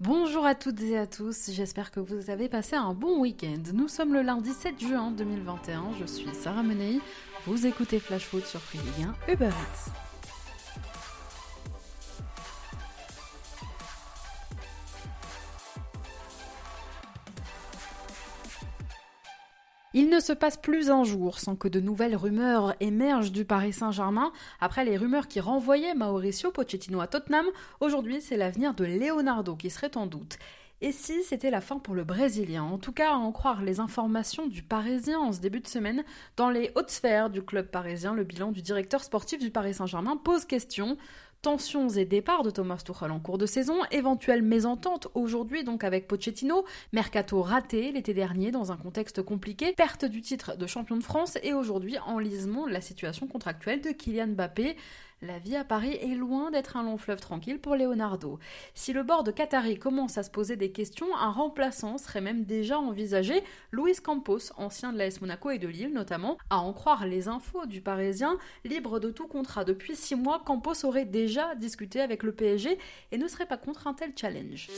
Bonjour 0.00 0.46
à 0.46 0.54
toutes 0.54 0.80
et 0.80 0.96
à 0.96 1.06
tous, 1.06 1.50
j'espère 1.52 1.90
que 1.90 2.00
vous 2.00 2.30
avez 2.30 2.48
passé 2.48 2.74
un 2.74 2.94
bon 2.94 3.20
week-end. 3.20 3.60
Nous 3.74 3.86
sommes 3.86 4.14
le 4.14 4.22
lundi 4.22 4.54
7 4.54 4.80
juin 4.80 5.10
2021, 5.10 5.88
je 6.00 6.06
suis 6.06 6.34
Sarah 6.34 6.62
Menei, 6.62 7.00
vous 7.46 7.66
écoutez 7.66 8.00
Flash 8.00 8.24
Foot 8.24 8.46
sur 8.46 8.60
Free 8.60 8.78
Ligue 8.78 9.08
1 9.28 9.32
Uber 9.34 9.48
Eats. 9.48 10.09
Il 19.92 20.08
ne 20.08 20.20
se 20.20 20.32
passe 20.32 20.56
plus 20.56 20.88
un 20.88 21.02
jour 21.02 21.40
sans 21.40 21.56
que 21.56 21.66
de 21.66 21.80
nouvelles 21.80 22.14
rumeurs 22.14 22.76
émergent 22.78 23.32
du 23.32 23.44
Paris 23.44 23.72
Saint-Germain. 23.72 24.30
Après 24.60 24.84
les 24.84 24.96
rumeurs 24.96 25.26
qui 25.26 25.40
renvoyaient 25.40 25.96
Mauricio 25.96 26.52
Pochettino 26.52 27.00
à 27.00 27.08
Tottenham, 27.08 27.46
aujourd'hui 27.80 28.20
c'est 28.20 28.36
l'avenir 28.36 28.72
de 28.74 28.84
Leonardo 28.84 29.56
qui 29.56 29.68
serait 29.68 29.96
en 29.96 30.06
doute. 30.06 30.38
Et 30.80 30.92
si 30.92 31.24
c'était 31.24 31.50
la 31.50 31.60
fin 31.60 31.78
pour 31.78 31.94
le 31.94 32.04
Brésilien? 32.04 32.62
En 32.62 32.78
tout 32.78 32.92
cas, 32.92 33.10
à 33.10 33.16
en 33.16 33.32
croire 33.32 33.62
les 33.62 33.80
informations 33.80 34.46
du 34.46 34.62
Parisien 34.62 35.18
en 35.18 35.32
ce 35.32 35.40
début 35.40 35.60
de 35.60 35.66
semaine, 35.66 36.04
dans 36.36 36.50
les 36.50 36.70
hautes 36.76 36.90
sphères 36.90 37.28
du 37.28 37.42
club 37.42 37.66
parisien, 37.66 38.14
le 38.14 38.24
bilan 38.24 38.50
du 38.50 38.62
directeur 38.62 39.02
sportif 39.02 39.40
du 39.40 39.50
Paris 39.50 39.74
Saint-Germain 39.74 40.16
pose 40.16 40.46
question. 40.46 40.96
Tensions 41.42 41.88
et 41.88 42.04
départs 42.04 42.42
de 42.42 42.50
Thomas 42.50 42.82
Tuchel 42.84 43.10
en 43.10 43.18
cours 43.18 43.38
de 43.38 43.46
saison, 43.46 43.78
éventuelle 43.90 44.42
mésentente 44.42 45.08
aujourd'hui 45.14 45.64
donc 45.64 45.84
avec 45.84 46.06
Pochettino, 46.06 46.66
mercato 46.92 47.40
raté 47.40 47.92
l'été 47.92 48.12
dernier 48.12 48.50
dans 48.50 48.72
un 48.72 48.76
contexte 48.76 49.22
compliqué, 49.22 49.72
perte 49.72 50.04
du 50.04 50.20
titre 50.20 50.58
de 50.58 50.66
champion 50.66 50.98
de 50.98 51.02
France 51.02 51.38
et 51.42 51.54
aujourd'hui 51.54 51.98
enlisement 52.00 52.66
de 52.66 52.72
la 52.72 52.82
situation 52.82 53.26
contractuelle 53.26 53.80
de 53.80 53.88
Kylian 53.88 54.26
Mbappé. 54.28 54.76
La 55.22 55.38
vie 55.38 55.54
à 55.54 55.64
Paris 55.64 55.98
est 56.00 56.14
loin 56.14 56.50
d'être 56.50 56.78
un 56.78 56.82
long 56.82 56.96
fleuve 56.96 57.20
tranquille 57.20 57.60
pour 57.60 57.76
Leonardo. 57.76 58.38
Si 58.72 58.94
le 58.94 59.02
bord 59.02 59.22
de 59.22 59.30
Qatari 59.30 59.78
commence 59.78 60.16
à 60.16 60.22
se 60.22 60.30
poser 60.30 60.56
des 60.56 60.72
questions, 60.72 61.14
un 61.14 61.30
remplaçant 61.30 61.98
serait 61.98 62.22
même 62.22 62.44
déjà 62.44 62.78
envisagé. 62.78 63.44
Luis 63.70 63.96
Campos, 64.02 64.50
ancien 64.56 64.94
de 64.94 64.98
l'AS 64.98 65.20
Monaco 65.20 65.50
et 65.50 65.58
de 65.58 65.68
Lille 65.68 65.92
notamment, 65.92 66.38
à 66.48 66.60
en 66.60 66.72
croire 66.72 67.06
les 67.06 67.28
infos 67.28 67.66
du 67.66 67.82
Parisien, 67.82 68.38
libre 68.64 68.98
de 68.98 69.10
tout 69.10 69.26
contrat 69.26 69.64
depuis 69.64 69.94
six 69.94 70.14
mois, 70.14 70.40
Campos 70.42 70.86
aurait 70.86 71.04
déjà 71.04 71.54
discuté 71.54 72.00
avec 72.00 72.22
le 72.22 72.32
PSG 72.32 72.78
et 73.12 73.18
ne 73.18 73.28
serait 73.28 73.44
pas 73.44 73.58
contre 73.58 73.88
un 73.88 73.92
tel 73.92 74.12
challenge. 74.16 74.70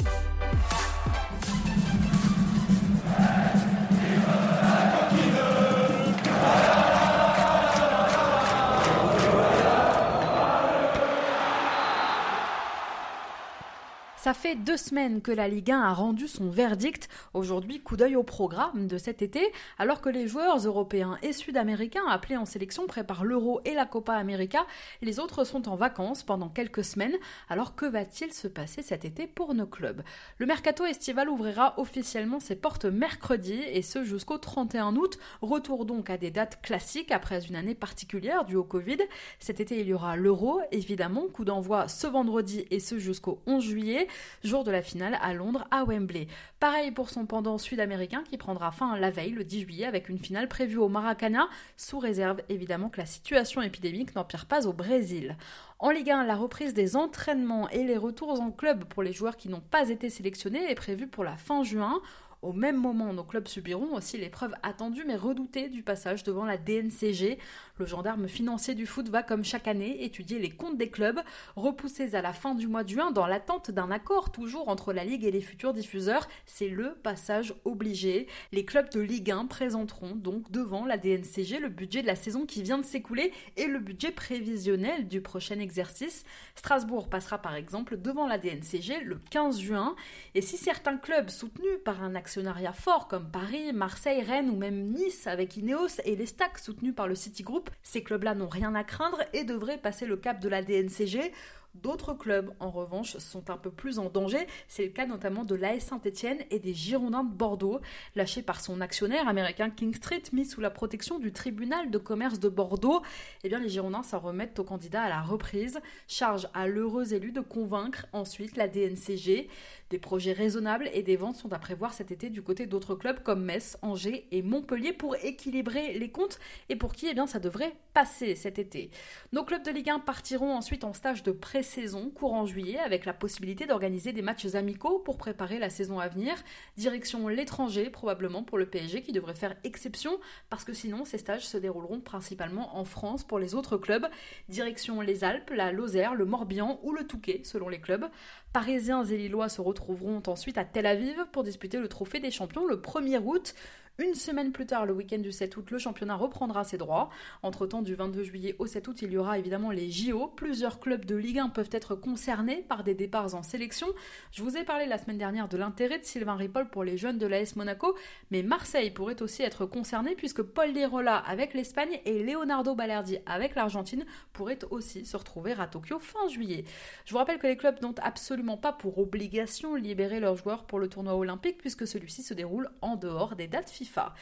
Ça 14.23 14.35
fait 14.35 14.55
deux 14.55 14.77
semaines 14.77 15.21
que 15.21 15.33
la 15.33 15.49
Ligue 15.49 15.73
1 15.73 15.81
a 15.81 15.93
rendu 15.93 16.29
son 16.29 16.49
verdict. 16.49 17.09
Aujourd'hui, 17.35 17.81
coup 17.81 17.97
d'œil 17.97 18.15
au 18.15 18.23
programme 18.23 18.87
de 18.87 18.97
cet 18.97 19.21
été, 19.21 19.41
alors 19.81 20.01
que 20.01 20.09
les 20.09 20.29
joueurs 20.29 20.59
européens 20.59 21.19
et 21.23 21.33
sud-américains 21.33 22.07
appelés 22.09 22.37
en 22.37 22.45
sélection 22.45 22.87
préparent 22.87 23.25
l'Euro 23.25 23.61
et 23.65 23.75
la 23.75 23.85
Copa 23.85 24.13
América, 24.13 24.65
les 25.01 25.19
autres 25.19 25.43
sont 25.43 25.69
en 25.69 25.75
vacances 25.75 26.23
pendant 26.23 26.49
quelques 26.49 26.85
semaines. 26.85 27.17
Alors 27.49 27.75
que 27.75 27.85
va-t-il 27.85 28.33
se 28.33 28.47
passer 28.47 28.81
cet 28.83 29.05
été 29.05 29.27
pour 29.27 29.55
nos 29.55 29.67
clubs? 29.67 30.05
Le 30.39 30.47
mercato 30.47 30.85
estival 30.85 31.29
ouvrira 31.29 31.75
officiellement 31.81 32.39
ses 32.39 32.55
portes 32.55 32.85
mercredi 32.85 33.61
et 33.73 33.83
ce 33.83 34.05
jusqu'au 34.05 34.39
31 34.39 34.95
août. 34.95 35.19
Retour 35.41 35.85
donc 35.85 36.11
à 36.11 36.17
des 36.17 36.31
dates 36.31 36.63
classiques 36.63 37.11
après 37.11 37.45
une 37.49 37.57
année 37.57 37.75
particulière 37.75 38.45
due 38.45 38.55
au 38.55 38.63
Covid. 38.63 38.99
Cet 39.41 39.59
été, 39.59 39.81
il 39.81 39.89
y 39.89 39.93
aura 39.93 40.15
l'Euro, 40.15 40.61
évidemment, 40.71 41.27
coup 41.27 41.45
d'envoi 41.45 41.89
ce 41.89 42.07
vendredi 42.07 42.67
et 42.71 42.79
ce 42.79 43.01
jusqu'au 43.01 43.41
11 43.49 43.65
juillet 43.65 44.07
jour 44.45 44.65
de 44.65 44.71
la 44.71 44.83
finale 44.83 45.19
à 45.21 45.35
Londres, 45.35 45.67
à 45.71 45.85
Wembley. 45.85 46.29
Pareil 46.61 46.91
pour 46.91 47.11
son 47.11 47.27
pendant 47.27 47.59
sud-américain 47.59 48.23
qui 48.29 48.37
prendra 48.37 48.71
fin 48.71 48.97
la 48.97 49.11
veille, 49.11 49.31
le 49.31 49.45
10 49.45 49.63
juillet, 49.63 49.87
avec 49.87 50.09
une 50.09 50.19
finale 50.19 50.49
prévue 50.49 50.79
au 50.79 50.89
Maracana, 50.89 51.49
sous 51.77 51.99
réserve 51.99 52.41
évidemment 52.49 52.89
que 52.89 53.01
la 53.01 53.07
situation 53.07 53.63
épidémique 53.63 54.15
n'empire 54.15 54.47
pas 54.47 54.67
au 54.67 54.73
Brésil. 54.73 55.37
En 55.79 55.91
Ligue 55.91 56.11
1, 56.11 56.25
la 56.25 56.37
reprise 56.37 56.75
des 56.75 56.95
entraînements 56.95 57.69
et 57.71 57.83
les 57.83 57.97
retours 57.97 58.41
en 58.41 58.53
club 58.53 58.85
pour 58.85 59.03
les 59.03 59.13
joueurs 59.13 59.37
qui 59.37 59.49
n'ont 59.49 59.61
pas 59.61 59.89
été 59.89 60.11
sélectionnés 60.11 60.71
est 60.71 60.77
prévue 60.77 61.09
pour 61.09 61.25
la 61.25 61.37
fin 61.37 61.65
juin. 61.65 62.01
Au 62.43 62.53
même 62.53 62.77
moment, 62.77 63.13
nos 63.13 63.23
clubs 63.23 63.47
subiront 63.47 63.95
aussi 63.95 64.19
l'épreuve 64.19 64.53
attendue 64.65 65.05
mais 65.07 65.15
redoutée 65.15 65.69
du 65.69 65.85
passage 65.85 66.25
devant 66.25 66.45
la 66.45 66.59
DNCG. 66.59 67.39
Le 67.79 67.87
gendarme 67.87 68.27
financier 68.27 68.75
du 68.75 68.85
foot 68.85 69.09
va, 69.09 69.23
comme 69.23 69.45
chaque 69.45 69.69
année, 69.69 70.03
étudier 70.03 70.41
les 70.41 70.51
comptes 70.51 70.77
des 70.77 70.91
clubs, 70.91 71.21
repoussés 71.55 72.17
à 72.17 72.21
la 72.21 72.33
fin 72.33 72.57
du 72.57 72.67
mois 72.67 72.83
de 72.83 72.89
juin 72.89 73.13
dans 73.13 73.29
l'attente 73.29 73.71
d'un 73.71 73.93
accord 73.93 74.33
toujours 74.33 74.69
entre 74.69 74.93
la 74.93 75.05
Ligue 75.05 75.25
et 75.25 75.31
les 75.31 75.41
futurs 75.41 75.73
diffuseurs. 75.73 76.27
C'est 76.45 76.69
le 76.69 76.95
passage 76.95 77.55
obligé. 77.65 78.27
Les 78.51 78.65
clubs 78.65 78.91
de 78.91 79.01
Ligue 79.01 79.31
1 79.31 79.47
présenteront 79.47 80.17
donc 80.17 80.51
devant 80.51 80.85
la 80.85 80.99
DNCG 80.99 81.61
le 81.61 81.69
budget 81.69 82.03
de 82.03 82.09
la 82.09 82.17
saison 82.17 82.45
qui 82.45 82.65
vient 82.65 82.79
de 82.79 82.85
s'écouler 82.85 83.33
et 83.57 83.69
le 83.69 83.79
budget 83.79 84.11
prévisionnel 84.11 85.07
du 85.07 85.21
prochain 85.21 85.61
exercice. 85.61 86.25
Strasbourg 86.57 87.09
passera 87.09 87.39
par 87.39 87.55
exemple 87.55 87.99
devant 87.99 88.27
la 88.27 88.39
DNCG 88.39 89.05
le 89.05 89.21
15 89.31 89.61
juin. 89.61 89.95
Et 90.35 90.41
si 90.41 90.57
certains 90.57 90.97
clubs 90.97 91.31
soutenus 91.31 91.79
par 91.85 92.03
un 92.03 92.17
actionnariat 92.33 92.73
fort 92.73 93.09
comme 93.09 93.29
Paris, 93.31 93.75
Marseille, 93.75 94.23
Rennes 94.23 94.49
ou 94.49 94.57
même 94.57 94.95
Nice 94.95 95.27
avec 95.27 95.59
Ineos 95.59 96.01
et 96.07 96.17
les 96.17 96.25
stacks 96.25 96.57
soutenus 96.57 96.95
par 96.95 97.07
le 97.07 97.15
Citigroup, 97.15 97.69
ces 97.83 98.03
clubs-là 98.03 98.35
n'ont 98.35 98.49
rien 98.49 98.75
à 98.75 98.85
craindre 98.85 99.19
et 99.35 99.45
devraient 99.45 99.77
passer 99.77 100.07
le 100.07 100.17
cap 100.17 100.41
de 100.41 100.49
la 100.49 100.63
DNCG 100.63 101.31
D'autres 101.75 102.13
clubs, 102.13 102.53
en 102.61 102.71
revanche, 102.71 103.17
sont 103.17 103.49
un 103.49 103.57
peu 103.57 103.71
plus 103.71 103.99
en 103.99 104.11
danger. 104.11 104.47
C'est 104.69 104.85
le 104.85 104.91
cas 104.91 105.07
notamment 105.07 105.45
de 105.45 105.55
l'AS 105.55 105.81
Saint-Etienne 105.81 106.39
et 106.51 106.59
des 106.59 106.75
Girondins 106.75 107.25
de 107.25 107.33
Bordeaux, 107.33 107.81
lâchés 108.15 108.43
par 108.43 108.61
son 108.61 108.83
actionnaire 108.83 109.27
américain 109.27 109.71
King 109.71 109.95
Street, 109.95 110.23
mis 110.35 110.45
sous 110.45 110.61
la 110.61 110.69
protection 110.69 111.19
du 111.19 111.33
tribunal 111.33 111.91
de 111.91 111.97
commerce 111.97 112.39
de 112.39 112.51
Bordeaux. 112.51 113.01
Eh 113.43 113.49
bien, 113.49 113.59
les 113.59 113.71
Girondins 113.71 114.03
s'en 114.03 114.19
remettent 114.19 114.59
au 114.59 114.65
candidat 114.65 115.05
à 115.05 115.09
la 115.09 115.23
reprise. 115.23 115.81
Charge 116.09 116.47
à 116.53 116.67
l'heureux 116.67 117.15
élu 117.15 117.33
de 117.33 117.41
convaincre 117.41 118.07
ensuite 118.13 118.59
la 118.59 118.69
DNCG. 118.69 119.49
Des 119.89 119.99
projets 119.99 120.33
raisonnables 120.33 120.89
et 120.95 121.03
des 121.03 121.17
ventes 121.17 121.37
sont 121.37 121.53
à 121.53 121.59
prévoir 121.59 121.93
cet 121.93 122.11
été 122.11 122.31
du 122.31 122.41
côté 122.43 122.67
d'autres 122.67 122.95
clubs 122.95 123.23
comme 123.23 123.45
Metz, 123.45 123.77
Angers 123.83 124.27
et 124.31 124.41
Montpellier 124.41 124.95
pour 124.95 125.17
équilibrer 125.17 125.99
les 125.99 126.11
comptes 126.11 126.39
et 126.71 126.77
pour 126.77 126.95
qui 126.95 127.09
eh 127.09 127.15
bien, 127.15 127.27
ça 127.27 127.39
devrait 127.39 127.75
passer 127.93 128.35
cet 128.35 128.59
été. 128.59 128.91
Nos 129.33 129.45
clubs 129.45 129.63
de 129.63 129.71
Ligue 129.71 129.91
1 129.91 129.99
partiront 129.99 130.55
ensuite 130.55 130.85
en 130.85 130.95
stage 130.95 131.23
de 131.23 131.33
pré-saison 131.63 132.11
courant 132.11 132.45
juillet 132.45 132.81
avec 132.81 133.05
la 133.05 133.13
possibilité 133.13 133.67
d'organiser 133.67 134.13
des 134.13 134.21
matchs 134.21 134.57
amicaux 134.57 134.99
pour 134.99 135.17
préparer 135.17 135.61
la 135.61 135.71
saison 135.71 136.01
à 136.01 136.09
venir. 136.09 136.35
Direction 136.77 137.29
l'étranger 137.29 137.89
probablement 137.89 138.43
pour 138.43 138.59
le 138.59 138.67
PSG 138.67 139.03
qui 139.03 139.13
devrait 139.13 139.37
faire 139.37 139.55
exception 139.63 140.19
parce 140.51 140.65
que 140.65 140.73
sinon 140.73 141.05
ces 141.05 141.19
stages 141.19 141.47
se 141.47 141.57
dérouleront 141.57 142.01
principalement 142.01 142.77
en 142.77 142.85
France 142.85 143.23
pour 143.23 143.39
les 143.39 143.55
autres 143.55 143.77
clubs. 143.77 144.09
Direction 144.49 145.01
les 145.03 145.23
Alpes, 145.23 145.53
la 145.55 145.71
Lozère, 145.71 146.17
le 146.17 146.25
Morbihan 146.25 146.81
ou 146.83 146.91
le 146.91 147.07
Touquet 147.07 147.43
selon 147.45 147.69
les 147.69 147.81
clubs. 147.81 148.07
Parisiens 148.53 149.05
et 149.05 149.17
Lillois 149.17 149.49
se 149.49 149.61
retrouveront 149.61 150.21
ensuite 150.27 150.59
à 150.59 150.65
Tel 150.65 150.87
Aviv 150.87 151.27
pour 151.31 151.45
disputer 151.45 151.79
le 151.79 151.87
trophée 151.87 152.19
des 152.19 152.33
champions 152.33 152.67
le 152.67 152.79
1er 152.79 153.21
août. 153.25 153.55
Une 153.99 154.15
semaine 154.15 154.53
plus 154.53 154.65
tard, 154.65 154.87
le 154.87 154.95
week-end 154.95 155.19
du 155.19 155.33
7 155.33 155.55
août, 155.55 155.71
le 155.71 155.77
championnat 155.77 156.17
reprendra 156.17 156.65
ses 156.65 156.79
droits. 156.79 157.11
Entre-temps, 157.43 157.83
du 157.83 157.95
22 157.95 158.25
juillet 158.25 158.57
au 158.59 158.67
7 158.67 158.89
août, 158.89 159.03
il 159.03 159.13
y 159.13 159.19
aura 159.19 159.39
évidemment 159.39 159.71
les 159.71 159.91
JO. 159.91 160.29
Plusieurs 160.29 160.81
clubs 160.81 161.05
de 161.05 161.15
Ligue 161.15 161.41
1 161.41 161.51
peuvent 161.51 161.69
être 161.71 161.95
concernés 161.95 162.65
par 162.67 162.85
des 162.85 162.95
départs 162.95 163.35
en 163.35 163.43
sélection. 163.43 163.87
Je 164.31 164.43
vous 164.43 164.57
ai 164.57 164.65
parlé 164.65 164.87
la 164.87 164.97
semaine 164.97 165.19
dernière 165.19 165.47
de 165.47 165.59
l'intérêt 165.59 165.99
de 165.99 166.07
Sylvain 166.07 166.37
Ripoll 166.37 166.71
pour 166.71 166.85
les 166.85 166.97
jeunes 166.97 167.19
de 167.19 167.27
l'AS 167.27 167.55
Monaco, 167.55 167.95
mais 168.31 168.43
Marseille 168.43 168.91
pourrait 168.91 169.21
aussi 169.21 169.43
être 169.43 169.67
concerné 169.67 170.15
puisque 170.15 170.41
Paul 170.41 170.71
Lirola 170.73 171.19
avec 171.19 171.53
l'Espagne 171.53 172.01
et 172.07 172.23
Leonardo 172.23 172.75
Balerdi 172.75 173.19
avec 173.27 173.55
l'Argentine 173.55 174.07
pourraient 174.33 174.65
aussi 174.71 175.05
se 175.05 175.19
retrouver 175.19 175.53
à 175.53 175.67
Tokyo 175.67 175.99
fin 175.99 176.29
juillet. 176.29 176.65
Je 177.05 177.13
vous 177.13 177.19
rappelle 177.19 177.39
que 177.39 177.47
les 177.47 177.59
clubs 177.59 177.83
n'ont 177.83 177.95
absolument 178.03 178.57
pas 178.57 178.73
pour 178.73 178.97
obligation 178.97 179.75
libérer 179.75 180.19
leurs 180.19 180.37
joueurs 180.37 180.65
pour 180.65 180.79
le 180.79 180.89
tournoi 180.89 181.15
olympique 181.15 181.59
puisque 181.59 181.87
celui-ci 181.87 182.23
se 182.23 182.33
déroule 182.33 182.71
en 182.81 182.97
dehors 182.97 183.37
des 183.37 183.49
dates 183.49 183.82
FIFA. 183.83 184.13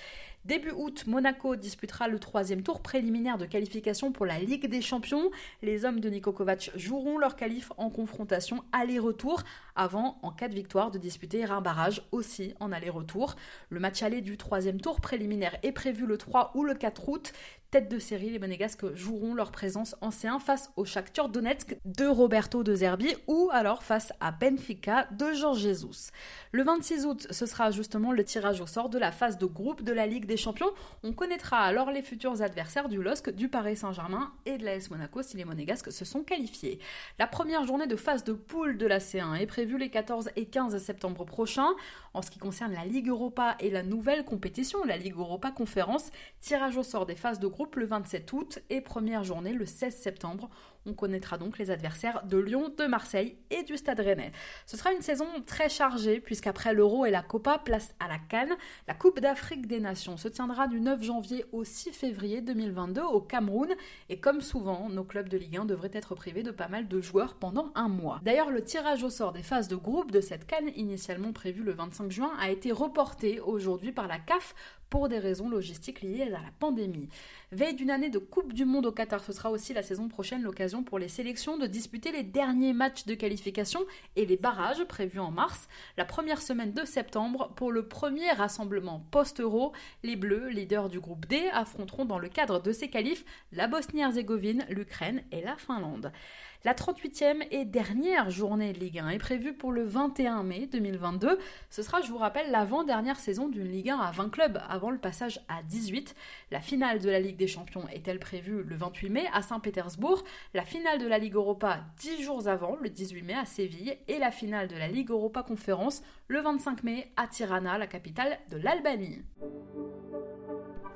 Début 0.46 0.70
août, 0.70 1.04
Monaco 1.06 1.54
disputera 1.54 2.08
le 2.08 2.18
troisième 2.18 2.62
tour 2.62 2.80
préliminaire 2.80 3.36
de 3.36 3.44
qualification 3.44 4.10
pour 4.10 4.24
la 4.24 4.38
Ligue 4.38 4.70
des 4.70 4.80
Champions. 4.80 5.30
Les 5.60 5.84
hommes 5.84 6.00
de 6.00 6.08
Niko 6.08 6.32
Kovac 6.32 6.70
joueront 6.76 7.18
leur 7.18 7.36
qualif 7.36 7.72
en 7.76 7.90
confrontation 7.90 8.64
aller-retour 8.72 9.42
avant, 9.76 10.18
en 10.22 10.30
cas 10.30 10.48
de 10.48 10.54
victoire, 10.54 10.90
de 10.90 10.98
disputer 10.98 11.44
un 11.44 11.60
barrage 11.60 12.02
aussi 12.10 12.54
en 12.58 12.72
aller-retour. 12.72 13.36
Le 13.68 13.80
match 13.80 14.02
aller 14.02 14.22
du 14.22 14.38
troisième 14.38 14.80
tour 14.80 15.02
préliminaire 15.02 15.58
est 15.62 15.72
prévu 15.72 16.06
le 16.06 16.16
3 16.16 16.52
ou 16.54 16.64
le 16.64 16.74
4 16.74 17.08
août. 17.10 17.32
Tête 17.70 17.88
de 17.88 18.00
série, 18.00 18.30
les 18.30 18.40
Monégasques 18.40 18.96
joueront 18.96 19.32
leur 19.32 19.52
présence 19.52 19.94
en 20.00 20.08
C1 20.08 20.40
face 20.40 20.72
au 20.74 20.84
Shakhtar 20.84 21.28
Donetsk 21.28 21.76
de 21.84 22.04
Roberto 22.04 22.64
De 22.64 22.74
Zerbi 22.74 23.14
ou 23.28 23.48
alors 23.52 23.84
face 23.84 24.12
à 24.18 24.32
Benfica 24.32 25.06
de 25.12 25.32
Georges 25.34 25.60
Jesus. 25.60 26.10
Le 26.50 26.64
26 26.64 27.06
août, 27.06 27.26
ce 27.30 27.46
sera 27.46 27.70
justement 27.70 28.10
le 28.10 28.24
tirage 28.24 28.60
au 28.60 28.66
sort 28.66 28.88
de 28.88 28.98
la 28.98 29.12
phase 29.12 29.38
de 29.38 29.46
groupe 29.46 29.84
de 29.84 29.92
la 29.92 30.08
Ligue 30.08 30.26
Champions. 30.36 30.70
On 31.02 31.12
connaîtra 31.12 31.58
alors 31.58 31.90
les 31.90 32.02
futurs 32.02 32.42
adversaires 32.42 32.88
du 32.88 33.02
LOSC, 33.02 33.30
du 33.30 33.48
Paris 33.48 33.76
Saint-Germain 33.76 34.32
et 34.46 34.58
de 34.58 34.64
l'AS 34.64 34.90
Monaco 34.90 35.22
si 35.22 35.36
les 35.36 35.44
Monégasques 35.44 35.92
se 35.92 36.04
sont 36.04 36.22
qualifiés. 36.22 36.78
La 37.18 37.26
première 37.26 37.64
journée 37.64 37.86
de 37.86 37.96
phase 37.96 38.24
de 38.24 38.32
poule 38.32 38.78
de 38.78 38.86
la 38.86 38.98
C1 38.98 39.36
est 39.36 39.46
prévue 39.46 39.78
les 39.78 39.90
14 39.90 40.30
et 40.36 40.46
15 40.46 40.76
septembre 40.78 41.24
prochains. 41.24 41.70
En 42.14 42.22
ce 42.22 42.30
qui 42.30 42.38
concerne 42.38 42.72
la 42.72 42.84
Ligue 42.84 43.08
Europa 43.08 43.56
et 43.60 43.70
la 43.70 43.82
nouvelle 43.82 44.24
compétition, 44.24 44.84
la 44.84 44.96
Ligue 44.96 45.16
Europa 45.16 45.50
Conférence, 45.50 46.10
tirage 46.40 46.76
au 46.76 46.82
sort 46.82 47.06
des 47.06 47.16
phases 47.16 47.40
de 47.40 47.46
groupe 47.46 47.76
le 47.76 47.86
27 47.86 48.32
août 48.32 48.58
et 48.70 48.80
première 48.80 49.24
journée 49.24 49.52
le 49.52 49.66
16 49.66 49.94
septembre. 49.94 50.50
On 50.86 50.94
connaîtra 50.94 51.38
donc 51.38 51.58
les 51.58 51.70
adversaires 51.70 52.22
de 52.24 52.38
Lyon, 52.38 52.72
de 52.76 52.86
Marseille 52.86 53.36
et 53.50 53.62
du 53.62 53.76
Stade 53.76 54.00
Rennais. 54.00 54.32
Ce 54.66 54.76
sera 54.76 54.92
une 54.92 55.02
saison 55.02 55.26
très 55.46 55.68
chargée 55.68 56.20
puisqu'après 56.20 56.72
l'Euro 56.72 57.04
et 57.04 57.10
la 57.10 57.22
Copa, 57.22 57.58
place 57.58 57.94
à 58.00 58.08
la 58.08 58.18
Cannes, 58.18 58.56
la 58.88 58.94
Coupe 58.94 59.20
d'Afrique 59.20 59.66
des 59.66 59.80
Nations 59.80 60.16
se 60.16 60.28
tiendra 60.28 60.68
du 60.68 60.80
9 60.80 61.02
janvier 61.02 61.44
au 61.52 61.64
6 61.64 61.92
février 61.92 62.40
2022 62.40 63.02
au 63.02 63.20
Cameroun 63.20 63.68
et 64.08 64.20
comme 64.20 64.40
souvent, 64.40 64.88
nos 64.88 65.04
clubs 65.04 65.28
de 65.28 65.36
Ligue 65.36 65.58
1 65.58 65.64
devraient 65.66 65.90
être 65.92 66.14
privés 66.14 66.42
de 66.42 66.50
pas 66.50 66.68
mal 66.68 66.88
de 66.88 67.00
joueurs 67.00 67.34
pendant 67.34 67.72
un 67.74 67.88
mois. 67.88 68.20
D'ailleurs, 68.22 68.50
le 68.50 68.62
tirage 68.62 69.04
au 69.04 69.10
sort 69.10 69.32
des 69.32 69.42
phases 69.42 69.68
de 69.68 69.76
groupe 69.76 70.10
de 70.10 70.20
cette 70.20 70.46
Cannes 70.46 70.70
initialement 70.76 71.32
prévu 71.32 71.62
le 71.62 71.72
25 71.72 72.10
juin 72.10 72.32
a 72.40 72.50
été 72.50 72.72
reporté 72.72 73.40
aujourd'hui 73.40 73.92
par 73.92 74.08
la 74.08 74.18
CAF 74.18 74.54
pour 74.90 75.08
des 75.08 75.18
raisons 75.18 75.48
logistiques 75.48 76.02
liées 76.02 76.22
à 76.22 76.28
la 76.28 76.42
pandémie. 76.58 77.08
Veille 77.52 77.74
d'une 77.74 77.90
année 77.90 78.10
de 78.10 78.18
Coupe 78.18 78.52
du 78.52 78.64
Monde 78.64 78.86
au 78.86 78.92
Qatar, 78.92 79.24
ce 79.24 79.32
sera 79.32 79.50
aussi 79.50 79.72
la 79.72 79.82
saison 79.82 80.08
prochaine 80.08 80.42
l'occasion 80.42 80.82
pour 80.82 80.98
les 80.98 81.08
sélections 81.08 81.56
de 81.56 81.66
disputer 81.66 82.12
les 82.12 82.24
derniers 82.24 82.72
matchs 82.72 83.06
de 83.06 83.14
qualification 83.14 83.80
et 84.16 84.26
les 84.26 84.36
barrages 84.36 84.84
prévus 84.84 85.20
en 85.20 85.30
mars. 85.30 85.68
La 85.96 86.04
première 86.04 86.42
semaine 86.42 86.72
de 86.72 86.84
septembre, 86.84 87.52
pour 87.56 87.72
le 87.72 87.86
premier 87.86 88.30
rassemblement 88.32 89.06
post-euro, 89.10 89.72
les 90.02 90.16
Bleus, 90.16 90.48
leaders 90.48 90.88
du 90.88 91.00
groupe 91.00 91.26
D, 91.26 91.48
affronteront 91.52 92.04
dans 92.04 92.18
le 92.18 92.28
cadre 92.28 92.60
de 92.60 92.72
ces 92.72 92.88
qualifs 92.88 93.24
la 93.52 93.68
Bosnie-Herzégovine, 93.68 94.66
l'Ukraine 94.68 95.22
et 95.30 95.40
la 95.40 95.56
Finlande. 95.56 96.12
La 96.62 96.74
38e 96.74 97.46
et 97.50 97.64
dernière 97.64 98.28
journée 98.28 98.74
de 98.74 98.78
Ligue 98.78 98.98
1 98.98 99.08
est 99.08 99.18
prévue 99.18 99.54
pour 99.54 99.72
le 99.72 99.82
21 99.82 100.42
mai 100.42 100.68
2022. 100.70 101.38
Ce 101.70 101.82
sera, 101.82 102.02
je 102.02 102.10
vous 102.10 102.18
rappelle, 102.18 102.50
l'avant-dernière 102.50 103.18
saison 103.18 103.48
d'une 103.48 103.66
Ligue 103.66 103.88
1 103.88 103.98
à 103.98 104.10
20 104.10 104.28
clubs 104.28 104.60
avant 104.68 104.90
le 104.90 104.98
passage 104.98 105.40
à 105.48 105.62
18. 105.62 106.14
La 106.50 106.60
finale 106.60 106.98
de 106.98 107.08
la 107.08 107.18
Ligue 107.18 107.38
des 107.38 107.46
Champions 107.46 107.88
est-elle 107.88 108.18
prévue 108.18 108.62
le 108.62 108.76
28 108.76 109.08
mai 109.08 109.24
à 109.32 109.40
Saint-Pétersbourg? 109.40 110.22
La 110.52 110.66
finale 110.66 110.98
de 110.98 111.06
la 111.06 111.16
Ligue 111.16 111.36
Europa 111.36 111.80
10 111.96 112.22
jours 112.22 112.46
avant, 112.46 112.76
le 112.76 112.90
18 112.90 113.22
mai 113.22 113.34
à 113.34 113.46
Séville. 113.46 113.96
Et 114.06 114.18
la 114.18 114.30
finale 114.30 114.68
de 114.68 114.76
la 114.76 114.88
Ligue 114.88 115.12
Europa 115.12 115.42
Conférence 115.42 116.02
le 116.28 116.42
25 116.42 116.84
mai 116.84 117.10
à 117.16 117.26
Tirana, 117.26 117.78
la 117.78 117.86
capitale 117.86 118.38
de 118.50 118.58
l'Albanie. 118.58 119.22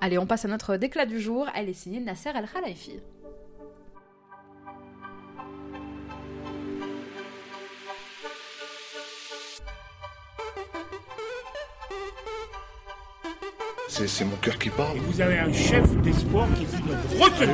Allez, 0.02 0.18
on 0.18 0.26
passe 0.26 0.44
à 0.44 0.48
notre 0.48 0.76
déclat 0.76 1.06
du 1.06 1.18
jour. 1.20 1.48
Elle 1.54 1.70
est 1.70 1.72
signée 1.72 2.00
Nasser 2.00 2.32
El 2.34 2.46
Khalifi. 2.50 3.00
C'est 13.96 14.24
mon 14.24 14.34
cœur 14.38 14.58
qui 14.58 14.70
parle. 14.70 14.96
Et 14.96 15.00
vous 15.00 15.20
avez 15.20 15.38
un 15.38 15.52
chef 15.52 15.88
d'espoir 16.02 16.48
qui 16.58 16.64
vous 16.64 17.22
retenu. 17.22 17.52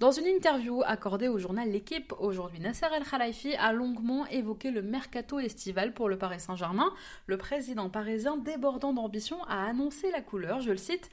Dans 0.00 0.10
une 0.10 0.26
interview 0.26 0.82
accordée 0.84 1.28
au 1.28 1.38
journal 1.38 1.70
L'équipe 1.70 2.12
aujourd'hui, 2.18 2.60
Nasser 2.60 2.88
El 2.94 3.04
Khalifi 3.04 3.54
a 3.54 3.72
longuement 3.72 4.26
évoqué 4.26 4.70
le 4.70 4.82
mercato 4.82 5.38
estival 5.38 5.94
pour 5.94 6.10
le 6.10 6.18
Paris 6.18 6.40
Saint-Germain. 6.40 6.92
Le 7.26 7.38
président 7.38 7.88
parisien, 7.88 8.36
débordant 8.36 8.92
d'ambition, 8.92 9.42
a 9.44 9.66
annoncé 9.66 10.10
la 10.10 10.20
couleur, 10.20 10.60
je 10.60 10.72
le 10.72 10.76
cite, 10.76 11.10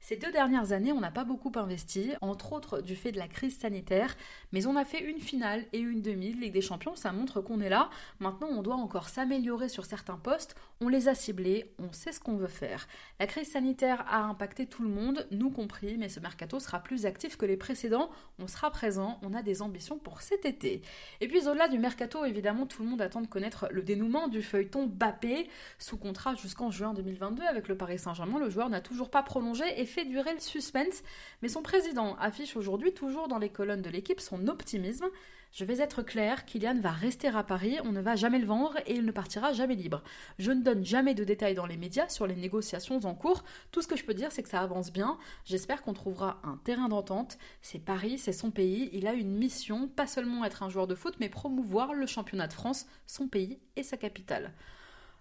ces 0.00 0.16
deux 0.16 0.30
dernières 0.30 0.72
années, 0.72 0.92
on 0.92 1.00
n'a 1.00 1.10
pas 1.10 1.24
beaucoup 1.24 1.52
investi, 1.56 2.12
entre 2.20 2.52
autres 2.52 2.80
du 2.80 2.94
fait 2.94 3.12
de 3.12 3.18
la 3.18 3.28
crise 3.28 3.58
sanitaire, 3.58 4.16
mais 4.52 4.66
on 4.66 4.76
a 4.76 4.84
fait 4.84 5.02
une 5.02 5.18
finale 5.18 5.64
et 5.72 5.80
une 5.80 6.02
demi 6.02 6.32
de 6.32 6.40
Ligue 6.40 6.52
des 6.52 6.62
Champions, 6.62 6.96
ça 6.96 7.12
montre 7.12 7.40
qu'on 7.40 7.60
est 7.60 7.68
là. 7.68 7.90
Maintenant, 8.20 8.48
on 8.48 8.62
doit 8.62 8.76
encore 8.76 9.08
s'améliorer 9.08 9.68
sur 9.68 9.84
certains 9.84 10.16
postes, 10.16 10.54
on 10.80 10.88
les 10.88 11.08
a 11.08 11.14
ciblés, 11.14 11.74
on 11.78 11.92
sait 11.92 12.12
ce 12.12 12.20
qu'on 12.20 12.36
veut 12.36 12.46
faire. 12.46 12.86
La 13.18 13.26
crise 13.26 13.50
sanitaire 13.50 14.04
a 14.08 14.22
impacté 14.22 14.66
tout 14.66 14.82
le 14.82 14.88
monde, 14.88 15.26
nous 15.30 15.50
compris, 15.50 15.98
mais 15.98 16.08
ce 16.08 16.20
mercato 16.20 16.60
sera 16.60 16.80
plus 16.80 17.04
actif 17.04 17.36
que 17.36 17.44
les 17.44 17.56
précédents, 17.56 18.08
on 18.38 18.46
sera 18.46 18.70
présent, 18.70 19.18
on 19.22 19.34
a 19.34 19.42
des 19.42 19.62
ambitions 19.62 19.98
pour 19.98 20.22
cet 20.22 20.46
été. 20.46 20.80
Et 21.20 21.28
puis 21.28 21.46
au-delà 21.48 21.68
du 21.68 21.78
mercato, 21.78 22.24
évidemment, 22.24 22.66
tout 22.66 22.82
le 22.82 22.88
monde 22.88 23.02
attend 23.02 23.20
de 23.20 23.26
connaître 23.26 23.68
le 23.72 23.82
dénouement 23.82 24.28
du 24.28 24.42
feuilleton 24.42 24.86
Bappé, 24.86 25.48
sous 25.78 25.98
contrat 25.98 26.34
jusqu'en 26.34 26.70
juin 26.70 26.94
2022 26.94 27.42
avec 27.42 27.68
le 27.68 27.76
Paris 27.76 27.98
Saint-Germain, 27.98 28.38
le 28.38 28.48
joueur 28.48 28.70
n'a 28.70 28.80
toujours 28.80 29.10
pas 29.10 29.22
prolongé 29.22 29.64
et 29.80 29.87
fait 29.88 30.04
durer 30.04 30.32
le 30.32 30.40
suspense, 30.40 31.02
mais 31.42 31.48
son 31.48 31.62
président 31.62 32.14
affiche 32.16 32.56
aujourd'hui 32.56 32.94
toujours 32.94 33.26
dans 33.26 33.38
les 33.38 33.48
colonnes 33.48 33.82
de 33.82 33.90
l'équipe 33.90 34.20
son 34.20 34.46
optimisme. 34.46 35.06
Je 35.50 35.64
vais 35.64 35.80
être 35.80 36.02
clair, 36.02 36.44
Kylian 36.44 36.78
va 36.80 36.90
rester 36.90 37.28
à 37.28 37.42
Paris, 37.42 37.78
on 37.82 37.92
ne 37.92 38.02
va 38.02 38.16
jamais 38.16 38.38
le 38.38 38.46
vendre 38.46 38.76
et 38.86 38.94
il 38.94 39.04
ne 39.04 39.10
partira 39.10 39.52
jamais 39.52 39.74
libre. 39.74 40.02
Je 40.38 40.52
ne 40.52 40.62
donne 40.62 40.84
jamais 40.84 41.14
de 41.14 41.24
détails 41.24 41.54
dans 41.54 41.66
les 41.66 41.78
médias 41.78 42.08
sur 42.08 42.26
les 42.26 42.36
négociations 42.36 43.00
en 43.04 43.14
cours. 43.14 43.44
Tout 43.72 43.80
ce 43.80 43.88
que 43.88 43.96
je 43.96 44.04
peux 44.04 44.12
dire, 44.12 44.30
c'est 44.30 44.42
que 44.42 44.48
ça 44.50 44.60
avance 44.60 44.92
bien. 44.92 45.18
J'espère 45.46 45.82
qu'on 45.82 45.94
trouvera 45.94 46.40
un 46.44 46.58
terrain 46.64 46.88
d'entente. 46.88 47.38
C'est 47.62 47.78
Paris, 47.78 48.18
c'est 48.18 48.32
son 48.32 48.50
pays. 48.50 48.90
Il 48.92 49.06
a 49.06 49.14
une 49.14 49.34
mission, 49.34 49.88
pas 49.88 50.06
seulement 50.06 50.44
être 50.44 50.62
un 50.62 50.68
joueur 50.68 50.86
de 50.86 50.94
foot, 50.94 51.14
mais 51.18 51.30
promouvoir 51.30 51.94
le 51.94 52.06
championnat 52.06 52.46
de 52.46 52.52
France, 52.52 52.86
son 53.06 53.26
pays 53.26 53.58
et 53.76 53.82
sa 53.82 53.96
capitale. 53.96 54.52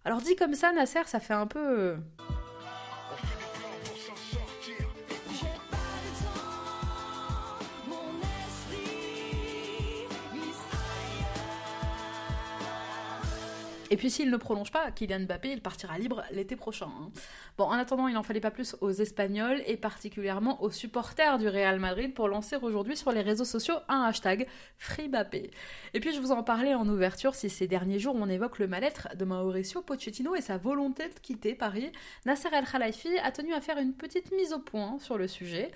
Alors 0.03 0.21
dit 0.21 0.35
comme 0.35 0.55
ça, 0.55 0.73
Nasser, 0.73 1.03
ça 1.05 1.19
fait 1.21 1.33
un 1.33 1.47
peu... 1.47 1.97
Et 13.89 13.97
puis 13.97 14.09
s'il 14.09 14.29
ne 14.29 14.37
prolonge 14.37 14.71
pas, 14.71 14.91
Kylian 14.91 15.21
Mbappé, 15.21 15.51
il 15.51 15.61
partira 15.61 15.97
libre 15.97 16.23
l'été 16.31 16.55
prochain. 16.55 16.87
Hein. 16.87 17.09
Bon, 17.57 17.65
en 17.65 17.73
attendant, 17.73 18.07
il 18.07 18.13
n'en 18.13 18.23
fallait 18.23 18.41
pas 18.41 18.51
plus 18.51 18.75
aux 18.81 18.91
Espagnols 18.91 19.61
et 19.65 19.77
particulièrement 19.77 20.61
aux 20.61 20.71
supporters 20.71 21.37
du 21.37 21.47
Real 21.47 21.79
Madrid 21.79 22.13
pour 22.13 22.27
lancer 22.27 22.57
aujourd'hui 22.61 22.97
sur 22.97 23.11
les 23.11 23.21
réseaux 23.21 23.45
sociaux 23.45 23.75
un 23.87 24.03
hashtag 24.03 24.47
FreeBappé. 24.77 25.51
Et 25.93 25.99
puis 25.99 26.13
je 26.13 26.19
vous 26.19 26.31
en 26.31 26.43
parlais 26.43 26.73
en 26.73 26.87
ouverture, 26.87 27.35
si 27.35 27.49
ces 27.49 27.67
derniers 27.67 27.99
jours 27.99 28.15
on 28.15 28.29
évoque 28.29 28.59
le 28.59 28.67
mal-être 28.67 29.15
de 29.15 29.25
Mauricio 29.25 29.81
Pochettino 29.81 30.35
et 30.35 30.41
sa 30.41 30.57
volonté 30.57 31.07
de 31.07 31.19
quitter 31.21 31.55
Paris, 31.55 31.91
Nasser 32.25 32.49
El 32.53 32.65
Khalifi 32.65 33.17
a 33.23 33.31
tenu 33.31 33.53
à 33.53 33.61
faire 33.61 33.77
une 33.77 33.93
petite 33.93 34.31
mise 34.33 34.53
au 34.53 34.59
point 34.59 34.99
sur 34.99 35.17
le 35.17 35.27
sujet. 35.27 35.71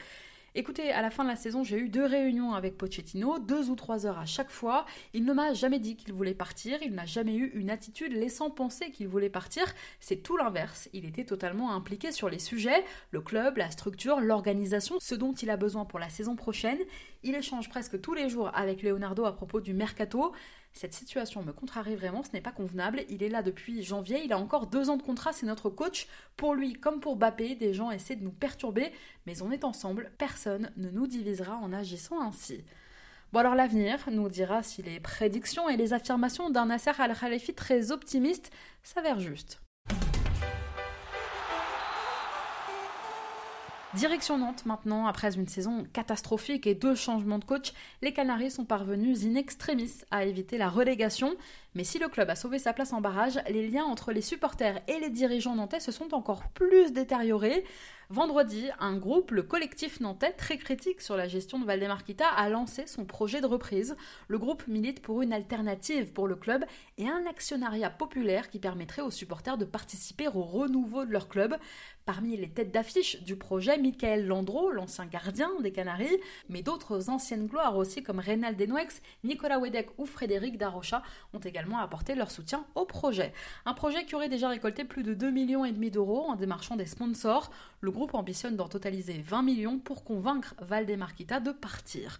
Écoutez, 0.53 0.91
à 0.91 1.01
la 1.01 1.09
fin 1.09 1.23
de 1.23 1.29
la 1.29 1.37
saison, 1.37 1.63
j'ai 1.63 1.77
eu 1.77 1.87
deux 1.87 2.05
réunions 2.05 2.53
avec 2.53 2.77
Pochettino, 2.77 3.39
deux 3.39 3.69
ou 3.69 3.75
trois 3.77 4.05
heures 4.05 4.19
à 4.19 4.25
chaque 4.25 4.49
fois. 4.49 4.85
Il 5.13 5.23
ne 5.23 5.31
m'a 5.31 5.53
jamais 5.53 5.79
dit 5.79 5.95
qu'il 5.95 6.13
voulait 6.13 6.33
partir, 6.33 6.77
il 6.81 6.93
n'a 6.93 7.05
jamais 7.05 7.35
eu 7.35 7.51
une 7.55 7.69
attitude 7.69 8.11
laissant 8.11 8.49
penser 8.49 8.91
qu'il 8.91 9.07
voulait 9.07 9.29
partir. 9.29 9.63
C'est 10.01 10.17
tout 10.17 10.35
l'inverse. 10.35 10.89
Il 10.91 11.05
était 11.05 11.23
totalement 11.23 11.73
impliqué 11.73 12.11
sur 12.11 12.27
les 12.27 12.37
sujets, 12.37 12.83
le 13.11 13.21
club, 13.21 13.55
la 13.55 13.71
structure, 13.71 14.19
l'organisation, 14.19 14.97
ce 14.99 15.15
dont 15.15 15.31
il 15.31 15.49
a 15.49 15.55
besoin 15.55 15.85
pour 15.85 15.99
la 15.99 16.09
saison 16.09 16.35
prochaine. 16.35 16.79
Il 17.23 17.33
échange 17.33 17.69
presque 17.69 18.01
tous 18.01 18.13
les 18.13 18.27
jours 18.27 18.51
avec 18.53 18.83
Leonardo 18.83 19.23
à 19.23 19.31
propos 19.31 19.61
du 19.61 19.73
mercato. 19.73 20.33
Cette 20.73 20.93
situation 20.93 21.43
me 21.43 21.51
contrarie 21.51 21.95
vraiment, 21.95 22.23
ce 22.23 22.31
n'est 22.33 22.41
pas 22.41 22.51
convenable. 22.51 23.03
Il 23.09 23.23
est 23.23 23.29
là 23.29 23.43
depuis 23.43 23.83
janvier, 23.83 24.23
il 24.23 24.33
a 24.33 24.37
encore 24.37 24.67
deux 24.67 24.89
ans 24.89 24.97
de 24.97 25.03
contrat, 25.03 25.33
c'est 25.33 25.45
notre 25.45 25.69
coach. 25.69 26.07
Pour 26.37 26.55
lui, 26.55 26.73
comme 26.73 26.99
pour 26.99 27.17
Bappé, 27.17 27.55
des 27.55 27.73
gens 27.73 27.91
essaient 27.91 28.15
de 28.15 28.23
nous 28.23 28.31
perturber, 28.31 28.91
mais 29.25 29.41
on 29.41 29.51
est 29.51 29.63
ensemble, 29.63 30.11
personne 30.17 30.71
ne 30.77 30.89
nous 30.89 31.07
divisera 31.07 31.55
en 31.57 31.73
agissant 31.73 32.21
ainsi. 32.21 32.63
Bon 33.33 33.39
alors 33.39 33.55
l'avenir 33.55 33.97
nous 34.11 34.27
dira 34.27 34.61
si 34.61 34.81
les 34.81 34.99
prédictions 34.99 35.69
et 35.69 35.77
les 35.77 35.93
affirmations 35.93 36.49
d'un 36.49 36.65
Nasser 36.65 36.91
al-Khalifi 36.97 37.53
très 37.53 37.91
optimiste 37.91 38.51
s'avèrent 38.83 39.21
justes. 39.21 39.61
Direction 43.93 44.37
Nantes 44.37 44.65
maintenant, 44.65 45.05
après 45.05 45.35
une 45.35 45.49
saison 45.49 45.85
catastrophique 45.91 46.65
et 46.65 46.75
deux 46.75 46.95
changements 46.95 47.39
de 47.39 47.43
coach, 47.43 47.73
les 48.01 48.13
Canaries 48.13 48.51
sont 48.51 48.63
parvenus 48.63 49.25
in 49.25 49.35
extremis 49.35 49.91
à 50.11 50.23
éviter 50.23 50.57
la 50.57 50.69
relégation. 50.69 51.35
Mais 51.75 51.83
si 51.83 51.99
le 51.99 52.07
club 52.07 52.29
a 52.29 52.35
sauvé 52.35 52.57
sa 52.57 52.71
place 52.71 52.93
en 52.93 53.01
barrage, 53.01 53.37
les 53.49 53.67
liens 53.67 53.83
entre 53.83 54.13
les 54.13 54.21
supporters 54.21 54.81
et 54.87 54.99
les 55.01 55.09
dirigeants 55.09 55.55
nantais 55.55 55.81
se 55.81 55.91
sont 55.91 56.13
encore 56.13 56.43
plus 56.53 56.93
détériorés. 56.93 57.65
Vendredi, 58.11 58.67
un 58.81 58.97
groupe, 58.97 59.31
le 59.31 59.41
collectif 59.41 60.01
nantais, 60.01 60.33
très 60.33 60.57
critique 60.57 60.99
sur 60.99 61.15
la 61.15 61.29
gestion 61.29 61.59
de 61.59 61.65
Valdemar 61.65 62.03
Kita, 62.03 62.27
a 62.27 62.49
lancé 62.49 62.85
son 62.85 63.05
projet 63.05 63.39
de 63.39 63.45
reprise. 63.45 63.95
Le 64.27 64.37
groupe 64.37 64.67
milite 64.67 65.01
pour 65.01 65.21
une 65.21 65.31
alternative 65.31 66.11
pour 66.11 66.27
le 66.27 66.35
club 66.35 66.65
et 66.97 67.07
un 67.07 67.25
actionnariat 67.25 67.89
populaire 67.89 68.49
qui 68.49 68.59
permettrait 68.59 69.01
aux 69.01 69.11
supporters 69.11 69.57
de 69.57 69.63
participer 69.63 70.27
au 70.27 70.41
renouveau 70.41 71.05
de 71.05 71.11
leur 71.13 71.29
club. 71.29 71.55
Parmi 72.05 72.35
les 72.35 72.49
têtes 72.49 72.73
d'affiche 72.73 73.21
du 73.23 73.37
projet, 73.37 73.77
Michael 73.77 74.27
Landreau, 74.27 74.71
l'ancien 74.71 75.05
gardien 75.05 75.49
des 75.61 75.71
Canaries, 75.71 76.19
mais 76.49 76.63
d'autres 76.63 77.09
anciennes 77.09 77.47
gloires 77.47 77.77
aussi 77.77 78.03
comme 78.03 78.19
Reynald 78.19 78.57
Denouex, 78.57 79.01
Nicolas 79.23 79.59
Wedek 79.59 79.87
ou 79.97 80.05
Frédéric 80.05 80.57
Darocha 80.57 81.01
ont 81.31 81.39
également 81.39 81.77
apporté 81.77 82.15
leur 82.15 82.29
soutien 82.29 82.65
au 82.75 82.83
projet. 82.83 83.31
Un 83.65 83.73
projet 83.73 84.03
qui 84.03 84.15
aurait 84.15 84.27
déjà 84.27 84.49
récolté 84.49 84.83
plus 84.83 85.03
de 85.03 85.13
2 85.13 85.31
millions 85.31 85.63
d'euros 85.71 86.25
en 86.27 86.35
démarchant 86.35 86.75
des 86.75 86.87
sponsors. 86.87 87.51
Groupe 88.01 88.15
ambitionne 88.15 88.55
d'en 88.55 88.67
totaliser 88.67 89.23
20 89.23 89.43
millions 89.43 89.77
pour 89.77 90.03
convaincre 90.03 90.55
Valdemarquita 90.59 91.39
de 91.39 91.51
partir. 91.51 92.17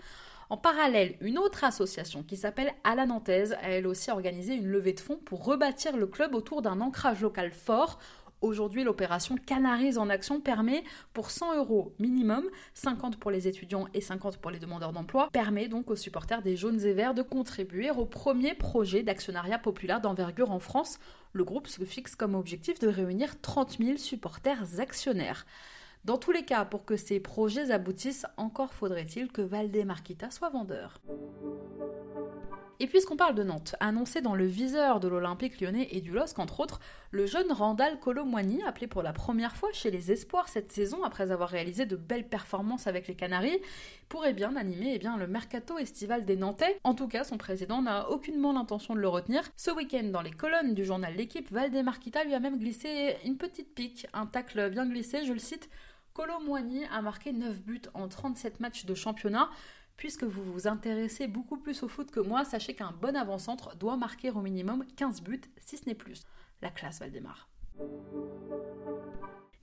En 0.52 0.56
parallèle, 0.56 1.18
une 1.22 1.40
autre 1.40 1.64
association 1.64 2.22
qui 2.22 2.38
s'appelle 2.38 2.72
À 2.84 2.94
la 2.94 3.08
Nantaise 3.08 3.54
a 3.54 3.72
elle 3.72 3.88
aussi 3.88 4.12
organisé 4.12 4.54
une 4.54 4.68
levée 4.68 4.94
de 4.94 5.00
fonds 5.00 5.18
pour 5.26 5.44
rebâtir 5.44 5.98
le 5.98 6.06
club 6.06 6.36
autour 6.36 6.62
d'un 6.62 6.82
ancrage 6.82 7.22
local 7.22 7.50
fort 7.50 7.98
Aujourd'hui, 8.42 8.84
l'opération 8.84 9.36
Canaries 9.38 10.00
en 10.00 10.10
action 10.10 10.42
permet, 10.42 10.84
pour 11.14 11.30
100 11.30 11.58
euros 11.58 11.94
minimum, 12.00 12.44
50 12.74 13.18
pour 13.18 13.30
les 13.30 13.48
étudiants 13.48 13.88
et 13.94 14.02
50 14.02 14.38
pour 14.38 14.50
les 14.50 14.58
demandeurs 14.58 14.94
d'emploi, 14.94 15.30
permet 15.32 15.68
donc 15.68 15.92
aux 15.92 15.96
supporters 15.96 16.42
des 16.42 16.56
jaunes 16.56 16.84
et 16.84 16.94
verts 16.94 17.14
de 17.14 17.22
contribuer 17.22 17.92
au 17.92 18.06
premier 18.06 18.56
projet 18.56 19.04
d'actionnariat 19.04 19.60
populaire 19.60 20.02
d'envergure 20.02 20.50
en 20.50 20.58
France. 20.58 20.98
Le 21.34 21.44
groupe 21.44 21.68
se 21.68 21.84
fixe 21.84 22.16
comme 22.16 22.34
objectif 22.34 22.80
de 22.80 22.88
réunir 22.88 23.40
30 23.42 23.78
000 23.78 23.98
supporters 23.98 24.80
actionnaires. 24.80 25.46
Dans 26.04 26.18
tous 26.18 26.32
les 26.32 26.44
cas, 26.44 26.66
pour 26.66 26.84
que 26.84 26.98
ces 26.98 27.20
projets 27.20 27.70
aboutissent, 27.70 28.26
encore 28.38 28.74
faudrait-il 28.74 29.32
que 29.32 29.44
Valdemarquita 29.44 30.32
soit 30.32 30.50
vendeur. 30.50 31.00
Et 32.82 32.88
puisqu'on 32.88 33.16
parle 33.16 33.36
de 33.36 33.44
Nantes, 33.44 33.76
annoncé 33.80 34.22
dans 34.22 34.34
le 34.34 34.48
viseur 34.48 35.00
de 35.00 35.08
l'Olympique 35.08 35.62
lyonnais 35.62 35.90
et 35.92 36.02
du 36.02 36.10
LOSC 36.10 36.40
entre 36.40 36.62
autres, 36.62 36.80
le 37.12 37.28
jeune 37.28 37.52
Randall 37.52 38.00
Colomwani, 38.00 38.64
appelé 38.64 38.88
pour 38.88 39.04
la 39.04 39.14
première 39.14 39.56
fois 39.56 39.70
chez 39.72 39.92
les 39.92 40.12
Espoirs 40.12 40.50
cette 40.50 40.72
saison 40.72 41.04
après 41.04 41.30
avoir 41.30 41.50
réalisé 41.50 41.86
de 41.86 41.96
belles 41.96 42.28
performances 42.28 42.88
avec 42.88 43.08
les 43.08 43.14
Canaries, 43.14 43.60
pourrait 44.10 44.34
bien 44.34 44.56
animer 44.56 44.94
eh 44.96 44.98
bien, 44.98 45.16
le 45.16 45.28
mercato 45.28 45.78
estival 45.78 46.26
des 46.26 46.36
Nantais. 46.36 46.80
En 46.84 46.96
tout 46.96 47.08
cas, 47.08 47.24
son 47.24 47.38
président 47.38 47.84
n'a 47.84 48.10
aucunement 48.10 48.52
l'intention 48.52 48.96
de 48.96 49.00
le 49.00 49.08
retenir. 49.08 49.44
Ce 49.58 49.70
week-end, 49.70 50.06
dans 50.06 50.24
les 50.24 50.32
colonnes 50.32 50.74
du 50.74 50.84
journal 50.84 51.14
L'équipe, 51.16 51.52
Valdemarquita 51.52 52.24
lui 52.24 52.34
a 52.34 52.40
même 52.40 52.58
glissé 52.58 53.16
une 53.26 53.38
petite 53.38 53.76
pique, 53.76 54.08
un 54.14 54.26
tacle 54.26 54.72
bien 54.72 54.88
glissé, 54.88 55.24
je 55.24 55.34
le 55.34 55.40
cite. 55.40 55.70
Colomwani 56.14 56.86
a 56.92 57.04
marqué 57.04 57.32
9 57.32 57.62
buts 57.62 57.82
en 57.94 58.08
37 58.08 58.60
matchs 58.60 58.86
de 58.86 58.96
championnat. 58.96 59.52
Puisque 60.02 60.24
vous 60.24 60.44
vous 60.44 60.68
intéressez 60.68 61.28
beaucoup 61.28 61.58
plus 61.58 61.84
au 61.84 61.88
foot 61.88 62.10
que 62.10 62.20
moi, 62.20 62.44
sachez 62.44 62.74
qu'un 62.74 62.92
bon 62.92 63.16
avant-centre 63.16 63.76
doit 63.76 63.98
marquer 63.98 64.32
au 64.32 64.42
minimum 64.42 64.84
15 64.96 65.22
buts, 65.22 65.42
si 65.60 65.78
ce 65.78 65.86
n'est 65.86 65.94
plus. 65.94 66.24
La 66.64 66.72
classe 66.72 67.02
Valdemar. 67.02 67.48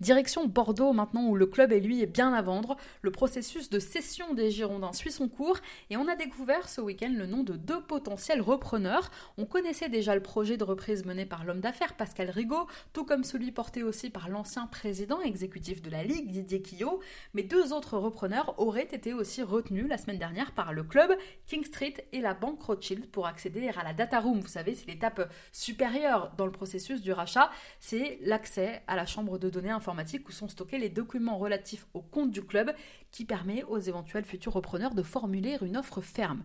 Direction 0.00 0.46
Bordeaux 0.46 0.92
maintenant 0.92 1.26
où 1.26 1.34
le 1.34 1.46
club 1.46 1.72
et 1.72 1.80
lui 1.80 2.00
est 2.00 2.06
bien 2.06 2.32
à 2.32 2.40
vendre. 2.40 2.76
Le 3.02 3.10
processus 3.10 3.68
de 3.68 3.80
cession 3.80 4.32
des 4.32 4.52
Girondins 4.52 4.92
suit 4.92 5.10
son 5.10 5.28
cours 5.28 5.58
et 5.90 5.96
on 5.96 6.06
a 6.06 6.14
découvert 6.14 6.68
ce 6.68 6.80
week-end 6.80 7.12
le 7.12 7.26
nom 7.26 7.42
de 7.42 7.54
deux 7.54 7.80
potentiels 7.80 8.40
repreneurs. 8.40 9.10
On 9.38 9.44
connaissait 9.44 9.88
déjà 9.88 10.14
le 10.14 10.22
projet 10.22 10.56
de 10.56 10.62
reprise 10.62 11.04
mené 11.04 11.26
par 11.26 11.44
l'homme 11.44 11.58
d'affaires 11.58 11.94
Pascal 11.94 12.30
Rigaud, 12.30 12.68
tout 12.92 13.04
comme 13.04 13.24
celui 13.24 13.50
porté 13.50 13.82
aussi 13.82 14.08
par 14.08 14.28
l'ancien 14.28 14.68
président 14.68 15.20
exécutif 15.20 15.82
de 15.82 15.90
la 15.90 16.04
Ligue 16.04 16.30
Didier 16.30 16.62
Quillot, 16.62 17.00
mais 17.34 17.42
deux 17.42 17.72
autres 17.72 17.98
repreneurs 17.98 18.54
auraient 18.58 18.82
été 18.82 19.12
aussi 19.14 19.42
retenus 19.42 19.88
la 19.88 19.98
semaine 19.98 20.18
dernière 20.18 20.52
par 20.52 20.72
le 20.72 20.84
club, 20.84 21.10
King 21.46 21.64
Street 21.64 21.94
et 22.12 22.20
la 22.20 22.34
banque 22.34 22.62
Rothschild 22.62 23.10
pour 23.10 23.26
accéder 23.26 23.68
à 23.68 23.82
la 23.82 23.94
data 23.94 24.20
room. 24.20 24.38
Vous 24.38 24.46
savez, 24.46 24.76
c'est 24.76 24.86
l'étape 24.86 25.28
supérieure 25.50 26.32
dans 26.38 26.46
le 26.46 26.52
processus 26.52 27.02
du 27.02 27.10
rachat, 27.10 27.50
c'est 27.80 28.20
l'accès 28.22 28.84
à 28.86 28.94
la 28.94 29.04
chambre 29.04 29.38
de 29.38 29.50
données 29.50 29.70
informatiques 29.70 29.87
où 30.28 30.32
sont 30.32 30.48
stockés 30.48 30.78
les 30.78 30.90
documents 30.90 31.38
relatifs 31.38 31.86
au 31.94 32.00
compte 32.00 32.30
du 32.30 32.42
club 32.42 32.72
qui 33.10 33.24
permet 33.24 33.62
aux 33.64 33.78
éventuels 33.78 34.24
futurs 34.24 34.52
repreneurs 34.52 34.94
de 34.94 35.02
formuler 35.02 35.56
une 35.62 35.76
offre 35.76 36.00
ferme. 36.00 36.44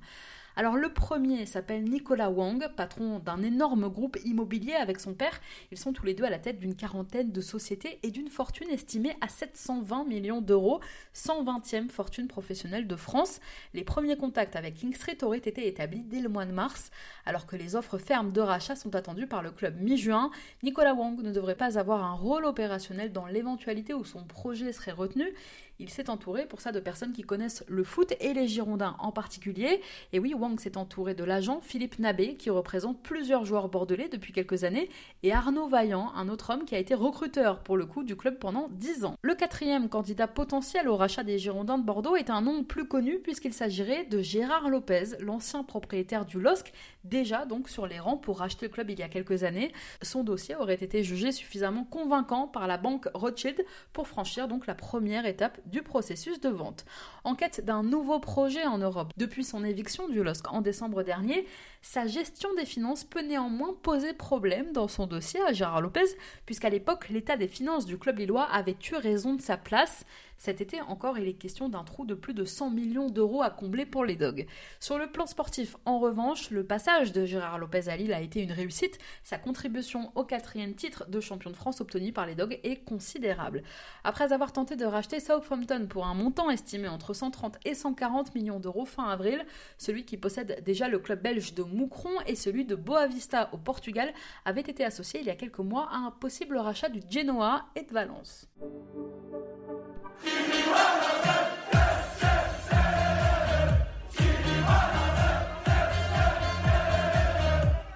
Alors 0.55 0.75
le 0.75 0.93
premier 0.93 1.47
s'appelle 1.47 1.83
Nicolas 1.83 2.29
Wang, 2.29 2.67
patron 2.75 3.17
d'un 3.17 3.41
énorme 3.41 3.89
groupe 3.89 4.19
immobilier 4.23 4.73
avec 4.73 4.99
son 4.99 5.15
père. 5.15 5.41
Ils 5.71 5.79
sont 5.79 5.93
tous 5.93 6.05
les 6.05 6.13
deux 6.13 6.25
à 6.25 6.29
la 6.29 6.37
tête 6.37 6.59
d'une 6.59 6.75
quarantaine 6.75 7.31
de 7.31 7.41
sociétés 7.41 7.99
et 8.03 8.11
d'une 8.11 8.29
fortune 8.29 8.69
estimée 8.69 9.17
à 9.21 9.29
720 9.29 10.05
millions 10.05 10.41
d'euros, 10.41 10.79
120e 11.15 11.89
fortune 11.89 12.27
professionnelle 12.27 12.85
de 12.85 12.95
France. 12.95 13.39
Les 13.73 13.83
premiers 13.83 14.15
contacts 14.15 14.55
avec 14.55 14.75
King 14.75 14.93
Street 14.93 15.17
auraient 15.23 15.39
été 15.39 15.67
établis 15.67 16.03
dès 16.03 16.19
le 16.19 16.29
mois 16.29 16.45
de 16.45 16.51
mars, 16.51 16.91
alors 17.25 17.47
que 17.47 17.55
les 17.55 17.75
offres 17.75 17.97
fermes 17.97 18.31
de 18.31 18.41
rachat 18.41 18.75
sont 18.75 18.93
attendues 18.95 19.27
par 19.27 19.41
le 19.41 19.49
club 19.49 19.81
mi-juin. 19.81 20.29
Nicolas 20.61 20.93
Wang 20.93 21.19
ne 21.19 21.31
devrait 21.31 21.55
pas 21.55 21.79
avoir 21.79 22.03
un 22.03 22.13
rôle 22.13 22.45
opérationnel 22.45 23.11
dans 23.11 23.25
l'éventualité 23.25 23.95
où 23.95 24.05
son 24.05 24.23
projet 24.23 24.71
serait 24.71 24.91
retenu. 24.91 25.33
Il 25.79 25.89
s'est 25.89 26.09
entouré 26.09 26.45
pour 26.45 26.61
ça 26.61 26.71
de 26.71 26.79
personnes 26.79 27.13
qui 27.13 27.23
connaissent 27.23 27.63
le 27.67 27.83
foot 27.83 28.13
et 28.19 28.33
les 28.33 28.47
Girondins 28.47 28.95
en 28.99 29.11
particulier. 29.11 29.81
Et 30.11 30.19
oui, 30.19 30.33
Wang 30.33 30.59
s'est 30.59 30.77
entouré 30.77 31.15
de 31.15 31.23
l'agent 31.23 31.61
Philippe 31.61 31.99
Nabé, 31.99 32.35
qui 32.35 32.49
représente 32.49 33.01
plusieurs 33.01 33.43
joueurs 33.43 33.69
bordelais 33.69 34.07
depuis 34.07 34.33
quelques 34.33 34.63
années, 34.63 34.89
et 35.23 35.33
Arnaud 35.33 35.67
Vaillant, 35.67 36.11
un 36.15 36.29
autre 36.29 36.53
homme 36.53 36.65
qui 36.65 36.75
a 36.75 36.79
été 36.79 36.93
recruteur 36.93 37.59
pour 37.63 37.75
le 37.75 37.85
coup 37.85 38.03
du 38.03 38.15
club 38.15 38.37
pendant 38.37 38.69
10 38.71 39.05
ans. 39.05 39.15
Le 39.21 39.35
quatrième 39.35 39.89
candidat 39.89 40.27
potentiel 40.27 40.87
au 40.87 40.95
rachat 40.95 41.23
des 41.23 41.39
Girondins 41.39 41.77
de 41.77 41.83
Bordeaux 41.83 42.15
est 42.15 42.29
un 42.29 42.41
nom 42.41 42.63
plus 42.63 42.87
connu 42.87 43.19
puisqu'il 43.19 43.53
s'agirait 43.53 44.05
de 44.05 44.21
Gérard 44.21 44.69
Lopez, 44.69 45.17
l'ancien 45.19 45.63
propriétaire 45.63 46.25
du 46.25 46.39
LOSC, 46.39 46.71
déjà 47.03 47.45
donc 47.45 47.67
sur 47.67 47.87
les 47.87 47.99
rangs 47.99 48.17
pour 48.17 48.39
racheter 48.39 48.67
le 48.67 48.71
club 48.71 48.89
il 48.89 48.99
y 48.99 49.03
a 49.03 49.09
quelques 49.09 49.43
années. 49.43 49.71
Son 50.01 50.23
dossier 50.23 50.55
aurait 50.55 50.75
été 50.75 51.03
jugé 51.03 51.31
suffisamment 51.31 51.83
convaincant 51.83 52.47
par 52.47 52.67
la 52.67 52.77
banque 52.77 53.09
Rothschild 53.13 53.65
pour 53.91 54.07
franchir 54.07 54.47
donc 54.47 54.67
la 54.67 54.75
première 54.75 55.25
étape 55.25 55.59
du 55.65 55.81
processus 55.81 56.39
de 56.39 56.49
vente. 56.49 56.85
En 57.23 57.35
quête 57.35 57.63
d'un 57.63 57.83
nouveau 57.83 58.19
projet 58.19 58.65
en 58.65 58.77
Europe, 58.77 59.11
depuis 59.17 59.43
son 59.43 59.63
éviction 59.63 60.07
du 60.07 60.23
LOSC 60.23 60.51
en 60.51 60.61
décembre 60.61 61.03
dernier, 61.03 61.47
sa 61.83 62.07
gestion 62.07 62.47
des 62.55 62.65
finances 62.65 63.03
peut 63.03 63.21
néanmoins 63.21 63.75
poser 63.83 64.13
problème 64.13 64.71
dans 64.71 64.87
son 64.87 65.05
dossier 65.05 65.41
à 65.41 65.51
Gérard 65.51 65.81
Lopez, 65.81 66.15
puisqu'à 66.45 66.69
l'époque, 66.69 67.09
l'état 67.09 67.35
des 67.35 67.49
finances 67.49 67.85
du 67.85 67.97
club 67.97 68.19
lillois 68.19 68.45
avait 68.45 68.77
eu 68.89 68.95
raison 68.95 69.33
de 69.33 69.41
sa 69.41 69.57
place. 69.57 70.05
Cet 70.37 70.59
été 70.59 70.81
encore, 70.81 71.17
il 71.17 71.27
est 71.27 71.33
question 71.33 71.69
d'un 71.69 71.83
trou 71.83 72.05
de 72.05 72.15
plus 72.15 72.33
de 72.33 72.43
100 72.43 72.69
millions 72.69 73.09
d'euros 73.09 73.43
à 73.43 73.49
combler 73.49 73.85
pour 73.85 74.03
les 74.03 74.15
Dogs. 74.15 74.45
Sur 74.79 74.97
le 74.97 75.07
plan 75.07 75.25
sportif, 75.25 75.75
en 75.85 75.99
revanche, 75.99 76.49
le 76.51 76.65
passage 76.65 77.11
de 77.11 77.25
Gérard 77.25 77.59
Lopez 77.59 77.87
à 77.87 77.95
Lille 77.95 78.13
a 78.13 78.21
été 78.21 78.41
une 78.41 78.51
réussite. 78.51 78.97
Sa 79.23 79.37
contribution 79.37 80.11
au 80.15 80.23
quatrième 80.23 80.75
titre 80.75 81.09
de 81.09 81.19
champion 81.21 81.49
de 81.49 81.55
France 81.55 81.81
obtenu 81.81 82.11
par 82.11 82.25
les 82.25 82.35
Dogs 82.35 82.59
est 82.63 82.83
considérable. 82.83 83.63
Après 84.03 84.33
avoir 84.33 84.51
tenté 84.51 84.75
de 84.75 84.85
racheter 84.85 85.19
Southampton 85.19 85.87
pour 85.89 86.05
un 86.05 86.13
montant 86.13 86.49
estimé 86.49 86.87
entre 86.87 87.13
130 87.13 87.59
et 87.65 87.73
140 87.73 88.35
millions 88.35 88.59
d'euros 88.59 88.85
fin 88.85 89.05
avril, 89.05 89.45
celui 89.77 90.05
qui 90.05 90.17
possède 90.17 90.61
déjà 90.65 90.87
le 90.87 90.99
club 90.99 91.21
belge 91.21 91.53
de 91.53 91.63
Moucron 91.73 92.21
et 92.25 92.35
celui 92.35 92.65
de 92.65 92.75
Boavista 92.75 93.49
au 93.51 93.57
Portugal 93.57 94.13
avaient 94.45 94.61
été 94.61 94.83
associés 94.83 95.19
il 95.19 95.25
y 95.25 95.29
a 95.29 95.35
quelques 95.35 95.59
mois 95.59 95.89
à 95.91 95.97
un 95.97 96.11
possible 96.11 96.57
rachat 96.57 96.89
du 96.89 97.01
Genoa 97.09 97.65
et 97.75 97.83
de 97.83 97.91
Valence. 97.91 98.47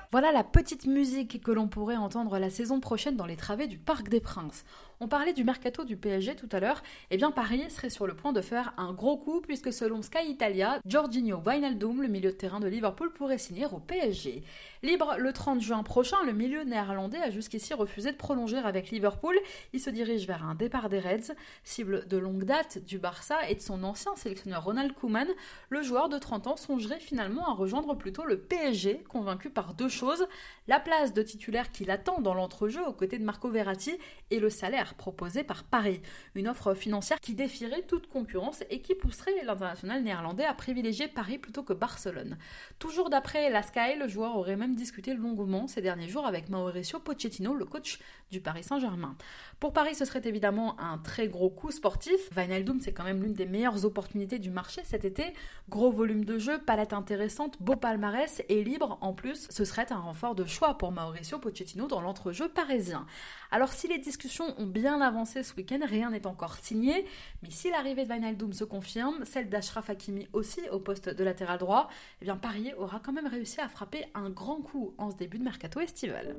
Voilà 0.09 0.31
la 0.31 0.45
petite 0.45 0.85
musique 0.85 1.43
que 1.43 1.51
l'on 1.51 1.67
pourrait 1.67 1.97
entendre 1.97 2.39
la 2.39 2.49
saison 2.49 2.79
prochaine 2.79 3.17
dans 3.17 3.25
les 3.25 3.35
travées 3.35 3.67
du 3.67 3.77
Parc 3.77 4.07
des 4.07 4.21
Princes. 4.21 4.63
On 4.99 5.07
parlait 5.07 5.33
du 5.33 5.43
mercato 5.43 5.83
du 5.83 5.95
PSG 5.95 6.35
tout 6.35 6.49
à 6.51 6.59
l'heure, 6.59 6.81
et 7.11 7.15
eh 7.15 7.17
bien 7.17 7.29
Paris 7.29 7.69
serait 7.69 7.91
sur 7.91 8.07
le 8.07 8.15
point 8.15 8.33
de 8.33 8.41
faire 8.41 8.73
un 8.77 8.93
gros 8.93 9.17
coup 9.17 9.41
puisque 9.41 9.71
selon 9.71 10.01
Sky 10.01 10.27
Italia, 10.27 10.79
Jorginho 10.85 11.39
Wijnaldum, 11.45 12.01
le 12.01 12.07
milieu 12.07 12.31
de 12.31 12.35
terrain 12.35 12.59
de 12.59 12.67
Liverpool, 12.67 13.11
pourrait 13.13 13.37
signer 13.37 13.67
au 13.67 13.77
PSG. 13.77 14.43
Libre 14.81 15.17
le 15.19 15.33
30 15.33 15.61
juin 15.61 15.83
prochain, 15.83 16.17
le 16.25 16.31
milieu 16.31 16.63
néerlandais 16.63 17.21
a 17.21 17.29
jusqu'ici 17.29 17.75
refusé 17.75 18.11
de 18.11 18.17
prolonger 18.17 18.57
avec 18.57 18.89
Liverpool. 18.89 19.37
Il 19.73 19.79
se 19.79 19.91
dirige 19.91 20.25
vers 20.25 20.43
un 20.43 20.55
départ 20.55 20.89
des 20.89 20.99
Reds, 20.99 21.35
cible 21.63 22.07
de 22.07 22.17
longue 22.17 22.45
date 22.45 22.83
du 22.83 22.97
Barça 22.97 23.47
et 23.49 23.55
de 23.55 23.61
son 23.61 23.83
ancien 23.83 24.15
sélectionneur 24.15 24.63
Ronald 24.63 24.93
Koeman. 24.93 25.27
Le 25.69 25.83
joueur 25.83 26.09
de 26.09 26.17
30 26.17 26.47
ans 26.47 26.57
songerait 26.57 26.99
finalement 26.99 27.47
à 27.47 27.53
rejoindre 27.53 27.93
plutôt 27.93 28.23
le 28.23 28.39
PSG, 28.39 29.03
convaincu 29.09 29.51
par 29.51 29.75
deux 29.75 29.89
chose, 29.97 30.27
la 30.67 30.79
place 30.79 31.13
de 31.13 31.21
titulaire 31.21 31.71
qu'il 31.71 31.91
attend 31.91 32.21
dans 32.21 32.33
l'entrejeu 32.33 32.85
aux 32.87 32.93
côtés 32.93 33.17
de 33.17 33.23
Marco 33.23 33.49
Verratti 33.49 33.97
et 34.31 34.39
le 34.39 34.49
salaire 34.49 34.93
proposé 34.93 35.43
par 35.43 35.63
Paris. 35.63 36.01
Une 36.35 36.47
offre 36.47 36.73
financière 36.73 37.19
qui 37.19 37.33
défierait 37.33 37.81
toute 37.81 38.07
concurrence 38.07 38.63
et 38.69 38.81
qui 38.81 38.95
pousserait 38.95 39.43
l'international 39.43 40.03
néerlandais 40.03 40.45
à 40.45 40.53
privilégier 40.53 41.07
Paris 41.07 41.37
plutôt 41.37 41.63
que 41.63 41.73
Barcelone. 41.73 42.37
Toujours 42.79 43.09
d'après 43.09 43.49
la 43.49 43.63
Sky, 43.63 43.97
le 43.99 44.07
joueur 44.07 44.37
aurait 44.37 44.55
même 44.55 44.75
discuté 44.75 45.13
longuement 45.13 45.67
ces 45.67 45.81
derniers 45.81 46.09
jours 46.09 46.25
avec 46.25 46.49
Mauricio 46.49 46.99
Pochettino, 46.99 47.55
le 47.55 47.65
coach 47.65 47.99
du 48.31 48.41
Paris 48.41 48.63
Saint-Germain. 48.63 49.15
Pour 49.59 49.73
Paris, 49.73 49.95
ce 49.95 50.05
serait 50.05 50.21
évidemment 50.25 50.79
un 50.79 50.97
très 50.97 51.27
gros 51.27 51.49
coup 51.49 51.71
sportif. 51.71 52.29
Wijnaldum, 52.35 52.79
c'est 52.81 52.93
quand 52.93 53.03
même 53.03 53.23
l'une 53.23 53.33
des 53.33 53.45
meilleures 53.45 53.85
opportunités 53.85 54.39
du 54.39 54.49
marché 54.49 54.81
cet 54.83 55.05
été. 55.05 55.33
Gros 55.69 55.91
volume 55.91 56.25
de 56.25 56.37
jeu, 56.37 56.59
palette 56.59 56.93
intéressante, 56.93 57.57
beau 57.61 57.75
palmarès 57.75 58.43
et 58.49 58.63
libre 58.63 58.97
en 59.01 59.13
plus. 59.13 59.47
Ce 59.49 59.65
serait 59.65 59.86
un 59.91 59.99
renfort 59.99 60.35
de 60.35 60.45
choix 60.45 60.77
pour 60.77 60.91
Mauricio 60.91 61.39
Pochettino 61.39 61.87
dans 61.87 62.01
l'entrejeu 62.01 62.49
parisien. 62.49 63.05
Alors 63.51 63.71
si 63.71 63.87
les 63.87 63.97
discussions 63.97 64.53
ont 64.57 64.65
bien 64.65 65.01
avancé 65.01 65.43
ce 65.43 65.53
week-end, 65.55 65.79
rien 65.85 66.09
n'est 66.09 66.27
encore 66.27 66.55
signé. 66.55 67.05
Mais 67.41 67.49
si 67.49 67.69
l'arrivée 67.69 68.05
de 68.05 68.11
Wijnaldum 68.11 68.53
se 68.53 68.63
confirme, 68.63 69.23
celle 69.25 69.49
d'Ashraf 69.49 69.89
Hakimi 69.89 70.27
aussi 70.33 70.61
au 70.71 70.79
poste 70.79 71.09
de 71.09 71.23
latéral 71.23 71.59
droit, 71.59 71.89
eh 72.21 72.25
bien 72.25 72.37
Paris 72.37 72.73
aura 72.77 72.99
quand 72.99 73.13
même 73.13 73.27
réussi 73.27 73.61
à 73.61 73.69
frapper 73.69 74.05
un 74.13 74.29
grand 74.29 74.61
coup 74.61 74.93
en 74.97 75.11
ce 75.11 75.15
début 75.15 75.37
de 75.37 75.43
mercato 75.43 75.79
estival. 75.79 76.35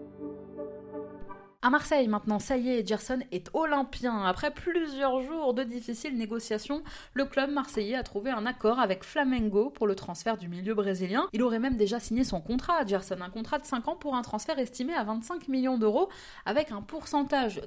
À 1.61 1.71
Marseille, 1.71 2.07
maintenant, 2.07 2.39
ça 2.39 2.57
y 2.57 2.71
est, 2.71 2.87
Gerson 2.87 3.19
est 3.33 3.51
olympien. 3.53 4.23
Après 4.23 4.53
plusieurs 4.53 5.23
jours 5.23 5.55
de 5.55 5.65
difficiles 5.65 6.17
négociations, 6.17 6.85
le 7.15 7.25
club 7.25 7.51
marseillais 7.51 7.97
a 7.97 8.05
trouvé 8.05 8.31
un 8.31 8.47
accord 8.47 8.79
avec 8.79 9.03
Flamengo 9.03 9.69
pour 9.71 9.89
le 9.89 9.97
transfert 9.97 10.37
du 10.37 10.47
milieu 10.47 10.75
brésilien. 10.75 11.27
Il 11.33 11.43
aurait 11.43 11.59
même 11.59 11.77
déjà 11.77 11.99
signé 11.99 12.23
son 12.23 12.41
contrat, 12.41 12.87
Gerson, 12.87 13.17
un 13.21 13.29
contrat 13.29 13.59
de 13.59 13.65
5 13.65 13.89
ans 13.89 13.97
pour 13.97 14.15
un 14.15 14.23
transfert 14.23 14.57
estimé 14.61 14.95
à 14.95 15.03
25 15.03 15.49
millions 15.49 15.79
d'euros, 15.79 16.09
avec 16.47 16.71
un 16.71 16.81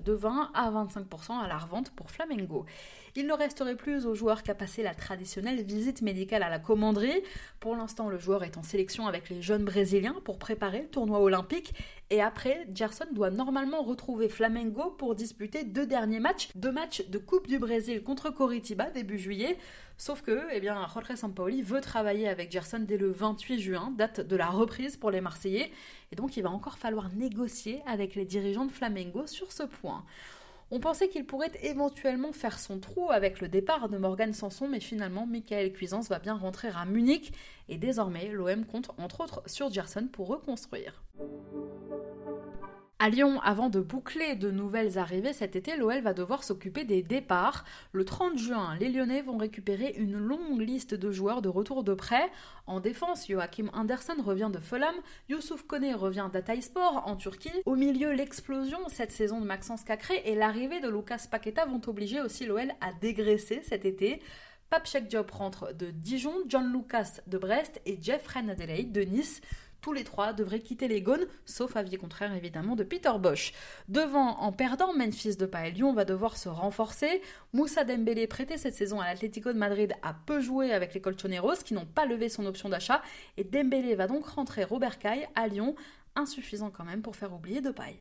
de 0.03 0.13
20 0.13 0.51
à 0.53 0.71
25% 0.71 1.39
à 1.39 1.47
la 1.47 1.57
revente 1.57 1.91
pour 1.91 2.11
Flamengo. 2.11 2.65
Il 3.17 3.27
ne 3.27 3.33
resterait 3.33 3.75
plus 3.75 4.05
au 4.05 4.15
joueur 4.15 4.41
qu'à 4.41 4.55
passer 4.55 4.83
la 4.83 4.95
traditionnelle 4.95 5.63
visite 5.63 6.01
médicale 6.01 6.43
à 6.43 6.49
la 6.49 6.59
commanderie. 6.59 7.21
Pour 7.59 7.75
l'instant, 7.75 8.07
le 8.07 8.17
joueur 8.17 8.45
est 8.45 8.57
en 8.57 8.63
sélection 8.63 9.05
avec 9.05 9.29
les 9.29 9.41
jeunes 9.41 9.65
brésiliens 9.65 10.15
pour 10.23 10.39
préparer 10.39 10.83
le 10.83 10.87
tournoi 10.87 11.19
olympique. 11.19 11.73
Et 12.09 12.21
après, 12.21 12.65
Gerson 12.73 13.07
doit 13.11 13.29
normalement 13.29 13.81
retrouver 13.83 14.29
Flamengo 14.29 14.91
pour 14.97 15.13
disputer 15.13 15.65
deux 15.65 15.85
derniers 15.85 16.21
matchs, 16.21 16.49
deux 16.55 16.71
matchs 16.71 17.05
de 17.09 17.17
Coupe 17.17 17.47
du 17.47 17.59
Brésil 17.59 18.01
contre 18.01 18.29
Coritiba 18.29 18.89
début 18.91 19.19
juillet. 19.19 19.57
Sauf 19.97 20.21
que, 20.21 20.47
eh 20.53 20.61
bien, 20.61 20.87
Jorge 20.93 21.15
Sampaoli 21.15 21.61
veut 21.61 21.81
travailler 21.81 22.29
avec 22.29 22.49
Gerson 22.49 22.79
dès 22.79 22.97
le 22.97 23.11
28 23.11 23.59
juin, 23.59 23.93
date 23.97 24.21
de 24.21 24.35
la 24.37 24.47
reprise 24.47 24.95
pour 24.95 25.11
les 25.11 25.21
Marseillais. 25.21 25.69
Et 26.13 26.15
donc, 26.15 26.37
il 26.37 26.43
va 26.43 26.49
encore 26.49 26.77
falloir 26.77 27.09
négocier 27.13 27.81
avec 27.85 28.15
les 28.15 28.25
dirigeants 28.25 28.65
de 28.65 28.71
Flamengo 28.71 29.27
sur 29.27 29.51
ce 29.51 29.63
point. 29.63 30.05
On 30.73 30.79
pensait 30.79 31.09
qu'il 31.09 31.25
pourrait 31.25 31.51
éventuellement 31.63 32.31
faire 32.31 32.57
son 32.57 32.79
trou 32.79 33.11
avec 33.11 33.41
le 33.41 33.49
départ 33.49 33.89
de 33.89 33.97
Morgan 33.97 34.33
Sanson, 34.33 34.69
mais 34.69 34.79
finalement, 34.79 35.27
Michael 35.27 35.73
Cuisance 35.73 36.07
va 36.07 36.19
bien 36.19 36.35
rentrer 36.35 36.69
à 36.69 36.85
Munich 36.85 37.33
et 37.67 37.77
désormais, 37.77 38.29
l'OM 38.29 38.65
compte 38.65 38.91
entre 38.97 39.19
autres 39.19 39.43
sur 39.47 39.69
Gerson 39.69 40.07
pour 40.09 40.27
reconstruire. 40.27 41.03
À 43.03 43.09
Lyon, 43.09 43.39
avant 43.41 43.69
de 43.69 43.79
boucler 43.79 44.35
de 44.35 44.51
nouvelles 44.51 44.99
arrivées 44.99 45.33
cet 45.33 45.55
été, 45.55 45.75
l'OL 45.75 46.01
va 46.01 46.13
devoir 46.13 46.43
s'occuper 46.43 46.83
des 46.83 47.01
départs. 47.01 47.65
Le 47.93 48.05
30 48.05 48.37
juin, 48.37 48.75
les 48.79 48.89
Lyonnais 48.89 49.23
vont 49.23 49.37
récupérer 49.37 49.95
une 49.97 50.19
longue 50.19 50.61
liste 50.61 50.93
de 50.93 51.11
joueurs 51.11 51.41
de 51.41 51.49
retour 51.49 51.83
de 51.83 51.95
prêt. 51.95 52.29
En 52.67 52.79
défense, 52.79 53.27
Joachim 53.27 53.71
Anderson 53.73 54.17
revient 54.23 54.51
de 54.53 54.59
Fulham, 54.59 54.93
Youssouf 55.29 55.63
Kone 55.63 55.95
revient 55.95 56.29
d'Ataïspor 56.31 57.01
en 57.07 57.15
Turquie. 57.15 57.49
Au 57.65 57.75
milieu, 57.75 58.11
l'explosion 58.11 58.77
cette 58.87 59.11
saison 59.11 59.41
de 59.41 59.47
Maxence 59.47 59.83
Cacré 59.83 60.21
et 60.25 60.35
l'arrivée 60.35 60.79
de 60.79 60.87
Lucas 60.87 61.25
Paqueta 61.31 61.65
vont 61.65 61.81
obliger 61.87 62.21
aussi 62.21 62.45
l'OL 62.45 62.71
à 62.81 62.93
dégraisser 63.01 63.63
cet 63.63 63.83
été. 63.83 64.21
Pape 64.69 64.87
Job 65.09 65.29
rentre 65.31 65.73
de 65.73 65.89
Dijon, 65.89 66.35
John 66.47 66.71
Lucas 66.71 67.19
de 67.25 67.39
Brest 67.39 67.81
et 67.87 67.97
Jeff 67.99 68.25
Adelaide 68.37 68.93
de 68.93 69.01
Nice 69.01 69.41
tous 69.81 69.93
les 69.93 70.03
trois 70.03 70.33
devraient 70.33 70.59
quitter 70.59 70.87
les 70.87 71.01
Gaunes, 71.01 71.25
sauf 71.45 71.75
avis 71.75 71.97
contraire 71.97 72.33
évidemment 72.35 72.75
de 72.75 72.83
Peter 72.83 73.11
Bosch. 73.19 73.53
Devant, 73.89 74.39
en 74.39 74.51
perdant, 74.51 74.93
Memphis 74.93 75.35
de 75.35 75.49
et 75.65 75.71
Lyon 75.71 75.93
va 75.93 76.05
devoir 76.05 76.37
se 76.37 76.49
renforcer. 76.49 77.21
Moussa 77.53 77.83
Dembélé, 77.83 78.27
prêté 78.27 78.57
cette 78.57 78.75
saison 78.75 78.99
à 78.99 79.07
l'Atlético 79.07 79.51
de 79.51 79.57
Madrid, 79.57 79.93
a 80.01 80.13
peu 80.13 80.39
joué 80.39 80.71
avec 80.71 80.93
les 80.93 81.01
Colchoneros 81.01 81.63
qui 81.65 81.73
n'ont 81.73 81.85
pas 81.85 82.05
levé 82.05 82.29
son 82.29 82.45
option 82.45 82.69
d'achat. 82.69 83.01
Et 83.37 83.43
Dembélé 83.43 83.95
va 83.95 84.07
donc 84.07 84.25
rentrer 84.25 84.63
Robert 84.63 84.99
Caille 84.99 85.27
à 85.35 85.47
Lyon, 85.47 85.75
insuffisant 86.15 86.69
quand 86.69 86.85
même 86.85 87.01
pour 87.01 87.15
faire 87.15 87.33
oublier 87.33 87.61
de 87.61 87.71
paille. 87.71 87.99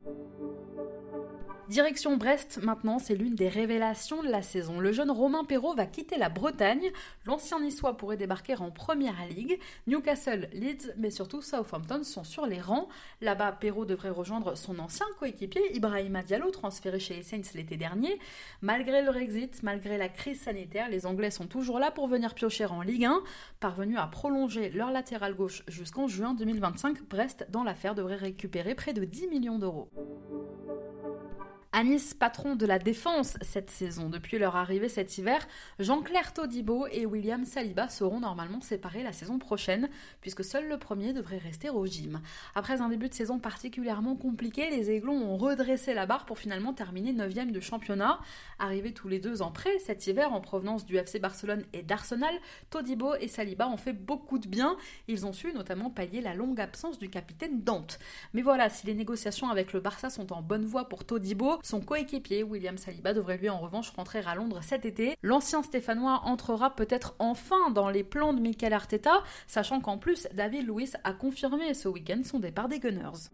Direction 1.70 2.16
Brest 2.16 2.58
maintenant, 2.64 2.98
c'est 2.98 3.14
l'une 3.14 3.36
des 3.36 3.48
révélations 3.48 4.24
de 4.24 4.28
la 4.28 4.42
saison. 4.42 4.80
Le 4.80 4.90
jeune 4.90 5.12
Romain 5.12 5.44
Perrault 5.44 5.76
va 5.76 5.86
quitter 5.86 6.18
la 6.18 6.28
Bretagne. 6.28 6.90
L'ancien 7.26 7.60
niçois 7.60 7.96
pourrait 7.96 8.16
débarquer 8.16 8.56
en 8.56 8.72
première 8.72 9.24
ligue. 9.28 9.56
Newcastle, 9.86 10.48
Leeds, 10.52 10.92
mais 10.96 11.10
surtout 11.10 11.42
Southampton 11.42 12.02
sont 12.02 12.24
sur 12.24 12.44
les 12.44 12.60
rangs. 12.60 12.88
Là-bas, 13.20 13.52
Perrault 13.52 13.84
devrait 13.84 14.10
rejoindre 14.10 14.56
son 14.56 14.80
ancien 14.80 15.06
coéquipier 15.20 15.62
Ibrahima 15.76 16.24
Diallo, 16.24 16.50
transféré 16.50 16.98
chez 16.98 17.14
les 17.14 17.22
Saints 17.22 17.54
l'été 17.54 17.76
dernier. 17.76 18.18
Malgré 18.62 19.02
le 19.02 19.12
Brexit, 19.12 19.62
malgré 19.62 19.96
la 19.96 20.08
crise 20.08 20.40
sanitaire, 20.40 20.88
les 20.88 21.06
Anglais 21.06 21.30
sont 21.30 21.46
toujours 21.46 21.78
là 21.78 21.92
pour 21.92 22.08
venir 22.08 22.34
piocher 22.34 22.64
en 22.64 22.82
Ligue 22.82 23.04
1. 23.04 23.22
Parvenus 23.60 23.98
à 24.00 24.08
prolonger 24.08 24.70
leur 24.70 24.90
latéral 24.90 25.34
gauche 25.34 25.62
jusqu'en 25.68 26.08
juin 26.08 26.34
2025, 26.34 27.04
Brest, 27.08 27.46
dans 27.50 27.62
l'affaire, 27.62 27.94
devrait 28.00 28.16
récupérer 28.16 28.74
près 28.74 28.94
de 28.94 29.04
10 29.04 29.28
millions 29.28 29.58
d'euros. 29.58 29.90
Anis, 31.72 32.14
patron 32.14 32.56
de 32.56 32.66
la 32.66 32.80
défense 32.80 33.36
cette 33.42 33.70
saison. 33.70 34.08
Depuis 34.08 34.38
leur 34.38 34.56
arrivée 34.56 34.88
cet 34.88 35.18
hiver, 35.18 35.46
Jean-Claire 35.78 36.32
Todibo 36.32 36.88
et 36.90 37.06
William 37.06 37.44
Saliba 37.44 37.88
seront 37.88 38.18
normalement 38.18 38.60
séparés 38.60 39.04
la 39.04 39.12
saison 39.12 39.38
prochaine, 39.38 39.88
puisque 40.20 40.42
seul 40.42 40.68
le 40.68 40.78
premier 40.78 41.12
devrait 41.12 41.38
rester 41.38 41.70
au 41.70 41.86
gym. 41.86 42.22
Après 42.56 42.80
un 42.80 42.88
début 42.88 43.08
de 43.08 43.14
saison 43.14 43.38
particulièrement 43.38 44.16
compliqué, 44.16 44.68
les 44.68 44.90
Aiglons 44.90 45.22
ont 45.22 45.36
redressé 45.36 45.94
la 45.94 46.06
barre 46.06 46.26
pour 46.26 46.40
finalement 46.40 46.72
terminer 46.72 47.12
9 47.12 47.52
de 47.52 47.60
championnat. 47.60 48.18
Arrivés 48.58 48.92
tous 48.92 49.06
les 49.06 49.20
deux 49.20 49.40
en 49.40 49.52
prêt 49.52 49.78
cet 49.78 50.08
hiver 50.08 50.32
en 50.32 50.40
provenance 50.40 50.84
du 50.84 50.96
FC 50.96 51.20
Barcelone 51.20 51.64
et 51.72 51.84
d'Arsenal, 51.84 52.34
Todibo 52.70 53.14
et 53.14 53.28
Saliba 53.28 53.68
ont 53.68 53.76
fait 53.76 53.92
beaucoup 53.92 54.40
de 54.40 54.48
bien. 54.48 54.76
Ils 55.06 55.24
ont 55.24 55.32
su 55.32 55.52
notamment 55.52 55.88
pallier 55.88 56.20
la 56.20 56.34
longue 56.34 56.60
absence 56.60 56.98
du 56.98 57.08
capitaine 57.08 57.62
Dante. 57.62 58.00
Mais 58.34 58.42
voilà, 58.42 58.68
si 58.70 58.88
les 58.88 58.94
négociations 58.94 59.50
avec 59.50 59.72
le 59.72 59.78
Barça 59.78 60.10
sont 60.10 60.32
en 60.32 60.42
bonne 60.42 60.64
voie 60.64 60.88
pour 60.88 61.04
Todibo, 61.04 61.59
son 61.62 61.80
coéquipier, 61.80 62.42
William 62.42 62.78
Saliba, 62.78 63.12
devrait 63.12 63.38
lui 63.38 63.48
en 63.48 63.58
revanche 63.58 63.90
rentrer 63.90 64.20
à 64.20 64.34
Londres 64.34 64.60
cet 64.62 64.84
été. 64.84 65.16
L'ancien 65.22 65.62
Stéphanois 65.62 66.22
entrera 66.24 66.74
peut-être 66.74 67.14
enfin 67.18 67.70
dans 67.70 67.88
les 67.88 68.04
plans 68.04 68.32
de 68.32 68.40
Michael 68.40 68.72
Arteta, 68.72 69.22
sachant 69.46 69.80
qu'en 69.80 69.98
plus, 69.98 70.26
David 70.34 70.66
Lewis 70.66 70.92
a 71.04 71.12
confirmé 71.12 71.74
ce 71.74 71.88
week-end 71.88 72.20
son 72.24 72.38
départ 72.40 72.68
des 72.68 72.78
Gunners 72.78 73.30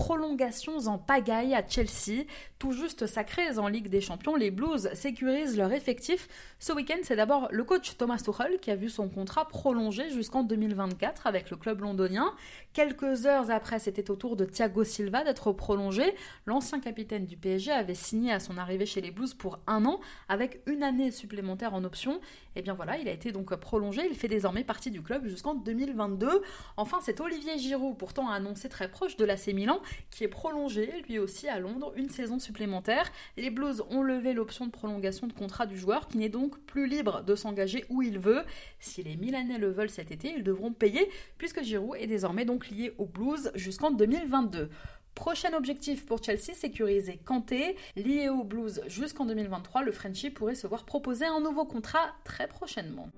prolongations 0.00 0.86
en 0.86 0.96
pagaille 0.96 1.54
à 1.54 1.62
Chelsea. 1.66 2.24
Tout 2.58 2.72
juste 2.72 3.06
sacrés 3.06 3.58
en 3.58 3.68
Ligue 3.68 3.88
des 3.88 4.00
Champions, 4.00 4.34
les 4.34 4.50
Blues 4.50 4.88
sécurisent 4.94 5.58
leur 5.58 5.72
effectif. 5.72 6.26
Ce 6.58 6.72
week-end, 6.72 6.98
c'est 7.02 7.16
d'abord 7.16 7.48
le 7.50 7.64
coach 7.64 7.96
Thomas 7.98 8.16
Tuchel 8.16 8.60
qui 8.60 8.70
a 8.70 8.76
vu 8.76 8.88
son 8.88 9.10
contrat 9.10 9.46
prolongé 9.46 10.08
jusqu'en 10.08 10.42
2024 10.42 11.26
avec 11.26 11.50
le 11.50 11.58
club 11.58 11.82
londonien. 11.82 12.32
Quelques 12.72 13.26
heures 13.26 13.50
après, 13.50 13.78
c'était 13.78 14.10
au 14.10 14.16
tour 14.16 14.36
de 14.36 14.46
Thiago 14.46 14.84
Silva 14.84 15.22
d'être 15.22 15.52
prolongé. 15.52 16.14
L'ancien 16.46 16.80
capitaine 16.80 17.26
du 17.26 17.36
PSG 17.36 17.70
avait 17.70 17.94
signé 17.94 18.32
à 18.32 18.40
son 18.40 18.56
arrivée 18.56 18.86
chez 18.86 19.02
les 19.02 19.10
Blues 19.10 19.34
pour 19.34 19.58
un 19.66 19.84
an 19.84 20.00
avec 20.28 20.60
une 20.66 20.82
année 20.82 21.10
supplémentaire 21.10 21.74
en 21.74 21.84
option. 21.84 22.20
Et 22.56 22.60
eh 22.60 22.62
bien 22.62 22.74
voilà, 22.74 22.98
il 22.98 23.06
a 23.08 23.12
été 23.12 23.32
donc 23.32 23.54
prolongé. 23.56 24.02
Il 24.10 24.16
fait 24.16 24.28
désormais 24.28 24.64
partie 24.64 24.90
du 24.90 25.02
club 25.02 25.26
jusqu'en 25.26 25.54
2022. 25.54 26.42
Enfin, 26.76 26.98
c'est 27.02 27.20
Olivier 27.20 27.58
Giroud, 27.58 27.96
pourtant 27.96 28.28
annoncé 28.28 28.68
très 28.68 28.90
proche 28.90 29.16
de 29.16 29.24
l'AC 29.24 29.48
Milan, 29.48 29.80
qui 30.10 30.24
est 30.24 30.28
prolongé 30.28 31.02
lui 31.08 31.18
aussi 31.18 31.48
à 31.48 31.58
Londres 31.58 31.92
une 31.96 32.10
saison 32.10 32.38
supplémentaire. 32.38 33.10
Les 33.36 33.50
Blues 33.50 33.82
ont 33.90 34.02
levé 34.02 34.32
l'option 34.32 34.66
de 34.66 34.70
prolongation 34.70 35.26
de 35.26 35.32
contrat 35.32 35.66
du 35.66 35.78
joueur 35.78 36.08
qui 36.08 36.18
n'est 36.18 36.28
donc 36.28 36.58
plus 36.60 36.86
libre 36.86 37.22
de 37.22 37.34
s'engager 37.34 37.84
où 37.88 38.02
il 38.02 38.18
veut. 38.18 38.42
Si 38.78 39.02
les 39.02 39.16
Milanais 39.16 39.58
le 39.58 39.70
veulent 39.70 39.90
cet 39.90 40.10
été, 40.10 40.32
ils 40.36 40.42
devront 40.42 40.72
payer 40.72 41.08
puisque 41.38 41.62
Giroud 41.62 41.96
est 41.98 42.06
désormais 42.06 42.44
donc 42.44 42.68
lié 42.68 42.92
aux 42.98 43.06
Blues 43.06 43.50
jusqu'en 43.54 43.90
2022. 43.90 44.70
Prochain 45.14 45.52
objectif 45.54 46.06
pour 46.06 46.22
Chelsea, 46.22 46.54
sécuriser 46.54 47.18
Kanté. 47.24 47.76
Lié 47.96 48.28
aux 48.28 48.44
Blues 48.44 48.80
jusqu'en 48.86 49.26
2023, 49.26 49.82
le 49.82 49.92
Frenchie 49.92 50.30
pourrait 50.30 50.54
se 50.54 50.66
voir 50.66 50.84
proposer 50.84 51.26
un 51.26 51.40
nouveau 51.40 51.64
contrat 51.64 52.14
très 52.24 52.46
prochainement. 52.46 53.10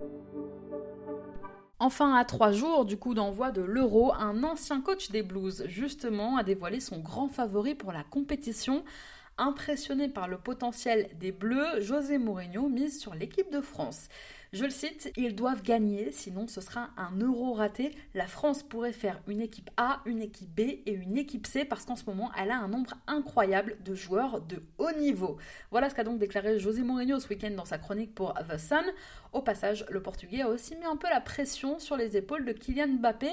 Enfin, 1.84 2.14
à 2.14 2.24
trois 2.24 2.52
jours 2.52 2.84
du 2.84 2.96
coup 2.96 3.12
d'envoi 3.12 3.50
de 3.50 3.60
l'Euro, 3.60 4.14
un 4.14 4.44
ancien 4.44 4.80
coach 4.80 5.10
des 5.10 5.24
Blues, 5.24 5.64
justement, 5.66 6.36
a 6.36 6.44
dévoilé 6.44 6.78
son 6.78 7.00
grand 7.00 7.26
favori 7.26 7.74
pour 7.74 7.90
la 7.90 8.04
compétition. 8.04 8.84
Impressionné 9.36 10.08
par 10.08 10.28
le 10.28 10.38
potentiel 10.38 11.10
des 11.18 11.32
Bleus, 11.32 11.80
José 11.80 12.18
Mourinho 12.18 12.68
mise 12.68 13.00
sur 13.00 13.16
l'équipe 13.16 13.50
de 13.50 13.60
France. 13.60 14.06
Je 14.52 14.64
le 14.64 14.70
cite, 14.70 15.10
ils 15.16 15.34
doivent 15.34 15.62
gagner, 15.62 16.12
sinon 16.12 16.46
ce 16.46 16.60
sera 16.60 16.90
un 16.98 17.16
euro 17.20 17.54
raté. 17.54 17.96
La 18.12 18.26
France 18.26 18.62
pourrait 18.62 18.92
faire 18.92 19.18
une 19.26 19.40
équipe 19.40 19.70
A, 19.78 20.02
une 20.04 20.20
équipe 20.20 20.54
B 20.54 20.60
et 20.60 20.92
une 20.92 21.16
équipe 21.16 21.46
C 21.46 21.64
parce 21.64 21.86
qu'en 21.86 21.96
ce 21.96 22.04
moment, 22.04 22.30
elle 22.38 22.50
a 22.50 22.58
un 22.58 22.68
nombre 22.68 22.92
incroyable 23.06 23.78
de 23.82 23.94
joueurs 23.94 24.42
de 24.42 24.62
haut 24.76 24.92
niveau. 24.98 25.38
Voilà 25.70 25.88
ce 25.88 25.94
qu'a 25.94 26.04
donc 26.04 26.18
déclaré 26.18 26.58
José 26.58 26.82
Mourinho 26.82 27.18
ce 27.18 27.30
week-end 27.30 27.52
dans 27.52 27.64
sa 27.64 27.78
chronique 27.78 28.14
pour 28.14 28.34
The 28.34 28.58
Sun. 28.58 28.84
Au 29.32 29.40
passage, 29.40 29.86
le 29.88 30.02
Portugais 30.02 30.42
a 30.42 30.48
aussi 30.50 30.76
mis 30.76 30.84
un 30.84 30.96
peu 30.96 31.08
la 31.08 31.22
pression 31.22 31.78
sur 31.78 31.96
les 31.96 32.18
épaules 32.18 32.44
de 32.44 32.52
Kylian 32.52 32.98
Mbappé. 32.98 33.30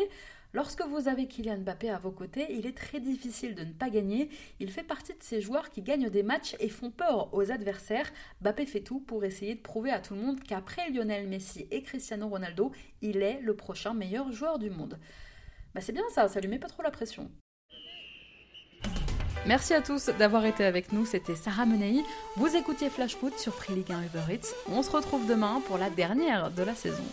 Lorsque 0.52 0.82
vous 0.82 1.08
avez 1.08 1.28
Kylian 1.28 1.60
Mbappé 1.60 1.92
à 1.92 2.00
vos 2.00 2.10
côtés, 2.10 2.48
il 2.50 2.66
est 2.66 2.76
très 2.76 3.00
difficile 3.00 3.54
de 3.54 3.64
ne 3.64 3.72
pas 3.72 3.92
gagner. 3.92 4.30
Il 4.60 4.72
fait 4.72 4.84
partie 4.84 5.14
de 5.14 5.22
ces 5.22 5.42
joueurs 5.42 5.70
qui 5.70 5.84
gagnent 5.84 6.10
des 6.10 6.24
matchs 6.24 6.56
et 6.60 6.70
font 6.70 6.90
peur 6.90 7.32
aux 7.36 7.52
adversaires. 7.52 8.12
Mbappé 8.42 8.66
fait 8.66 8.82
tout 8.82 9.00
pour 9.00 9.24
essayer 9.24 9.54
de 9.54 9.62
prouver 9.62 9.92
à 9.92 10.00
tout 10.00 10.16
le 10.16 10.22
monde 10.22 10.42
qu'après 10.42 10.90
Lionel 10.90 11.28
Messi 11.28 11.68
et 11.70 11.84
Cristiano 11.84 12.28
Ronaldo, 12.28 12.72
il 13.04 13.22
est 13.22 13.40
le 13.42 13.56
prochain 13.56 13.94
meilleur 13.94 14.32
joueur 14.32 14.58
du 14.58 14.72
monde. 14.72 14.98
Bah 15.76 15.82
c'est 15.82 15.94
bien 15.94 16.04
ça, 16.10 16.28
ça 16.28 16.40
lui 16.40 16.48
met 16.48 16.58
pas 16.58 16.68
trop 16.68 16.82
la 16.82 16.90
pression. 16.90 17.30
Merci 19.46 19.76
à 19.76 19.82
tous 19.82 20.08
d'avoir 20.18 20.46
été 20.46 20.66
avec 20.66 20.92
nous, 20.92 21.06
c'était 21.06 21.36
Sarah 21.36 21.68
Menei. 21.68 22.04
Vous 22.38 22.56
écoutiez 22.56 22.90
Flash 22.90 23.16
Foot 23.16 23.38
sur 23.38 23.54
Free 23.54 23.76
League 23.76 23.92
1 23.92 24.04
Uber 24.04 24.34
Eats. 24.34 24.56
On 24.68 24.82
se 24.82 24.90
retrouve 24.90 25.28
demain 25.28 25.62
pour 25.68 25.78
la 25.78 25.92
dernière 25.92 26.50
de 26.50 26.64
la 26.64 26.74
saison. 26.74 27.06